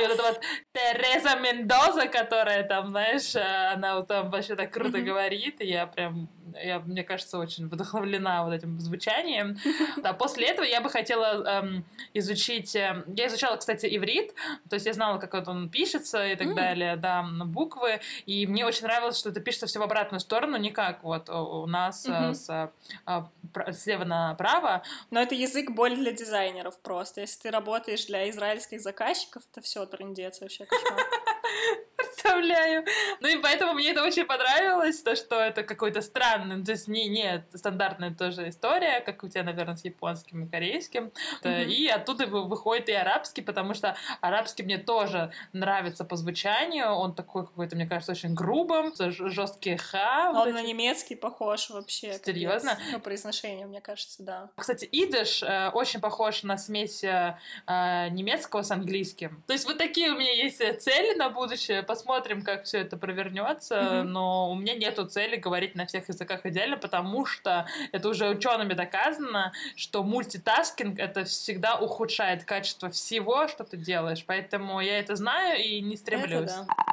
вот 0.00 0.10
эта 0.10 0.22
вот 0.22 0.40
Тереза 0.72 1.36
Мендоза, 1.36 2.06
которая 2.06 2.64
там, 2.64 2.88
знаешь, 2.88 3.36
э, 3.36 3.72
она 3.74 3.96
вот 3.96 4.08
там 4.08 4.30
вообще 4.30 4.56
так 4.56 4.72
круто 4.72 5.00
говорит, 5.00 5.60
и 5.60 5.66
я 5.66 5.86
прям 5.86 6.28
я, 6.62 6.80
мне 6.80 7.02
кажется, 7.04 7.38
очень 7.38 7.68
вдохновлена 7.68 8.44
вот 8.44 8.52
этим 8.52 8.78
звучанием. 8.78 9.56
Да, 9.96 10.12
после 10.12 10.46
этого 10.46 10.64
я 10.64 10.80
бы 10.80 10.88
хотела 10.88 11.44
эм, 11.44 11.84
изучить... 12.14 12.74
Э, 12.76 13.04
я 13.08 13.26
изучала, 13.26 13.56
кстати, 13.56 13.86
иврит, 13.86 14.34
то 14.68 14.74
есть 14.74 14.86
я 14.86 14.92
знала, 14.92 15.18
как 15.18 15.34
вот 15.34 15.48
он 15.48 15.68
пишется 15.68 16.26
и 16.26 16.36
так 16.36 16.48
mm. 16.48 16.54
далее, 16.54 16.96
да, 16.96 17.22
буквы, 17.44 18.00
и 18.26 18.46
мне 18.46 18.64
очень 18.64 18.84
нравилось, 18.84 19.18
что 19.18 19.30
это 19.30 19.40
пишется 19.40 19.66
все 19.66 19.78
в 19.78 19.82
обратную 19.82 20.20
сторону, 20.20 20.56
не 20.56 20.70
как 20.70 21.02
вот 21.02 21.28
у 21.28 21.66
нас 21.66 22.06
mm-hmm. 22.06 22.34
с, 22.34 22.72
э, 23.06 23.72
слева 23.72 24.04
направо. 24.04 24.82
Но 25.10 25.20
это 25.20 25.34
язык 25.34 25.70
боль 25.70 25.96
для 25.96 26.12
дизайнеров 26.12 26.78
просто. 26.80 27.20
Если 27.22 27.42
ты 27.42 27.50
работаешь 27.50 28.06
для 28.06 28.28
израильских 28.30 28.80
заказчиков, 28.80 29.42
это 29.50 29.60
все 29.60 29.86
трендец 29.86 30.40
вообще 30.40 30.64
кошмар. 30.66 31.00
Представляю. 31.96 32.84
Ну 33.20 33.28
и 33.28 33.36
поэтому 33.38 33.74
мне 33.74 33.90
это 33.90 34.02
очень 34.04 34.24
понравилось, 34.24 35.02
то, 35.02 35.16
что 35.16 35.40
это 35.40 35.62
какой-то 35.62 36.00
странный, 36.00 36.39
то 36.64 36.72
есть 36.72 36.88
не, 36.88 37.08
не 37.08 37.44
стандартная 37.54 38.14
тоже 38.14 38.48
история, 38.48 39.00
как 39.00 39.22
у 39.24 39.28
тебя, 39.28 39.42
наверное, 39.42 39.76
с 39.76 39.84
японским 39.84 40.44
и 40.44 40.48
корейским. 40.48 41.12
Mm-hmm. 41.42 41.64
И 41.66 41.88
оттуда 41.88 42.26
выходит 42.26 42.88
и 42.88 42.92
арабский, 42.92 43.42
потому 43.42 43.74
что 43.74 43.96
арабский 44.20 44.62
мне 44.62 44.78
тоже 44.78 45.32
нравится 45.52 46.04
по 46.04 46.16
звучанию. 46.16 46.88
Он 46.88 47.14
такой 47.14 47.46
какой-то, 47.46 47.76
мне 47.76 47.86
кажется, 47.86 48.12
очень 48.12 48.34
грубым, 48.34 48.92
жесткий 48.96 49.76
ха. 49.76 50.32
Он 50.34 50.52
на 50.52 50.62
немецкий 50.62 51.14
похож 51.14 51.70
вообще. 51.70 52.18
Серьезно? 52.24 52.78
Ну, 52.92 53.00
произношение, 53.00 53.66
мне 53.66 53.80
кажется, 53.80 54.22
да. 54.22 54.50
Кстати, 54.56 54.88
идыш 54.90 55.42
э, 55.42 55.70
очень 55.70 56.00
похож 56.00 56.42
на 56.42 56.56
смесь 56.56 57.04
э, 57.04 57.38
э 57.66 58.08
немецкого 58.10 58.62
с 58.62 58.70
английским. 58.70 59.42
То 59.46 59.52
есть 59.52 59.66
вот 59.66 59.78
такие 59.78 60.10
у 60.10 60.18
меня 60.18 60.32
есть 60.32 60.58
цели 60.80 61.14
на 61.16 61.30
будущее. 61.30 61.82
Посмотрим, 61.82 62.42
как 62.42 62.64
все 62.64 62.78
это 62.78 62.96
провернется. 62.96 63.74
Mm-hmm. 63.74 64.02
Но 64.02 64.50
у 64.50 64.54
меня 64.54 64.74
нету 64.74 65.06
цели 65.06 65.36
говорить 65.36 65.74
на 65.74 65.86
всех 65.86 66.08
языках 66.08 66.19
идеально, 66.44 66.76
потому 66.76 67.26
что 67.26 67.66
это 67.92 68.08
уже 68.08 68.28
учеными 68.28 68.74
доказано, 68.74 69.52
что 69.76 70.02
мультитаскинг 70.02 70.98
это 70.98 71.24
всегда 71.24 71.76
ухудшает 71.76 72.44
качество 72.44 72.90
всего, 72.90 73.48
что 73.48 73.64
ты 73.64 73.76
делаешь. 73.76 74.24
Поэтому 74.26 74.80
я 74.80 74.98
это 74.98 75.16
знаю 75.16 75.62
и 75.62 75.80
не 75.80 75.96
стремлюсь. 75.96 76.50
Это 76.50 76.66
да. 76.66 76.90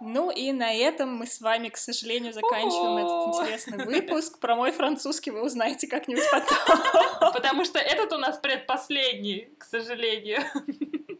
Ну 0.00 0.30
и 0.30 0.52
на 0.52 0.72
этом 0.72 1.16
мы 1.16 1.26
с 1.26 1.40
вами, 1.40 1.68
к 1.68 1.76
сожалению, 1.76 2.32
заканчиваем 2.32 2.98
этот 2.98 3.42
интересный 3.42 3.84
выпуск. 3.84 4.38
Про 4.38 4.54
мой 4.54 4.70
французский 4.70 5.30
вы 5.30 5.44
узнаете 5.44 5.88
как-нибудь 5.88 6.24
потом. 6.32 7.32
Потому 7.32 7.64
что 7.64 7.78
этот 7.78 8.12
у 8.12 8.18
нас 8.18 8.38
предпоследний, 8.38 9.48
к 9.58 9.64
сожалению. 9.64 10.42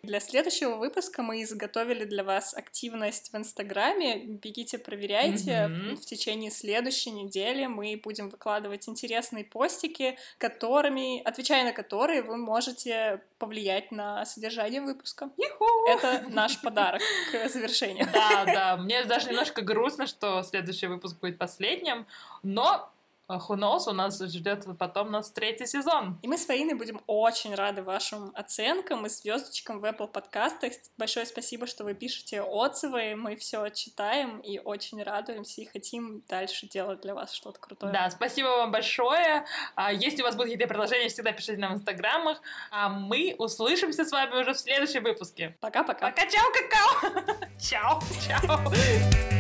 Для 0.09 0.21
следующего 0.21 0.77
выпуска 0.77 1.23
мы 1.23 1.43
изготовили 1.43 2.05
для 2.05 2.25
вас 2.25 2.55
активность 2.55 3.31
в 3.31 3.37
Инстаграме. 3.37 4.25
Бегите, 4.25 4.79
проверяйте. 4.79 5.51
Mm-hmm. 5.51 5.97
В 5.97 6.07
течение 6.07 6.51
следующей 6.51 7.11
недели 7.11 7.67
мы 7.67 8.01
будем 8.03 8.31
выкладывать 8.31 8.89
интересные 8.89 9.45
постики, 9.45 10.17
которыми, 10.39 11.21
отвечая 11.25 11.63
на 11.65 11.73
которые, 11.75 12.23
вы 12.23 12.39
можете 12.39 13.21
повлиять 13.39 13.93
на 13.93 14.25
содержание 14.25 14.81
выпуска. 14.81 15.29
Ю-ху! 15.37 15.91
Это 15.91 16.25
наш 16.31 16.59
подарок 16.63 17.03
к 17.31 17.49
завершению. 17.51 18.09
Да, 18.11 18.47
да. 18.47 18.77
Мне 18.79 19.05
даже 19.05 19.29
немножко 19.29 19.61
грустно, 19.61 20.07
что 20.07 20.43
следующий 20.43 20.87
выпуск 20.87 21.21
будет 21.21 21.37
последним, 21.37 22.07
но 22.43 22.91
who 23.29 23.57
knows, 23.57 23.89
у 23.89 23.93
нас 23.93 24.21
ждет 24.21 24.67
потом 24.79 25.11
нас 25.11 25.31
третий 25.31 25.67
сезон. 25.67 26.19
И 26.23 26.29
мы 26.29 26.39
с 26.39 26.47
Фаиной 26.47 26.75
будем 26.75 27.01
очень 27.07 27.55
рады 27.55 27.83
вашим 27.83 28.33
оценкам 28.35 29.07
и 29.07 29.09
звездочкам 29.09 29.81
в 29.81 29.85
Apple 29.85 30.09
подкастах. 30.09 30.73
Большое 30.97 31.27
спасибо, 31.27 31.67
что 31.67 31.85
вы 31.85 31.95
пишете 31.95 32.43
отзывы, 32.43 33.15
мы 33.17 33.37
все 33.37 33.69
читаем 33.71 34.41
и 34.41 34.59
очень 34.59 35.03
радуемся 35.03 35.61
и 35.61 35.67
хотим 35.67 36.23
дальше 36.29 36.67
делать 36.67 37.01
для 37.01 37.15
вас 37.15 37.33
что-то 37.33 37.61
крутое. 37.61 37.93
Да, 37.93 38.11
спасибо 38.11 38.47
вам 38.49 38.73
большое. 38.73 39.45
А, 39.75 39.93
если 39.93 40.23
у 40.23 40.25
вас 40.25 40.35
будут 40.35 40.53
какие-то 40.53 40.69
предложения, 40.69 41.09
всегда 41.09 41.33
пишите 41.33 41.59
нам 41.59 41.75
в 41.75 41.77
инстаграмах. 41.77 42.41
А 42.71 42.89
мы 42.89 43.35
услышимся 43.39 44.05
с 44.05 44.11
вами 44.11 44.41
уже 44.41 44.55
в 44.55 44.59
следующем 44.59 45.03
выпуске. 45.03 45.57
Пока-пока. 45.61 46.11
Пока, 46.11 46.27
чао, 46.27 46.51
какао. 46.53 47.39
Чао, 47.61 48.01
чао. 48.27 49.38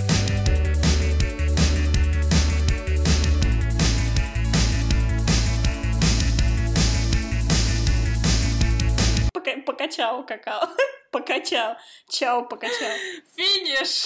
Покачал 9.56 10.24
какао. 10.26 10.68
Покачал. 11.10 11.76
Чао, 12.08 12.44
покачал. 12.44 12.96
Финиш! 13.34 14.04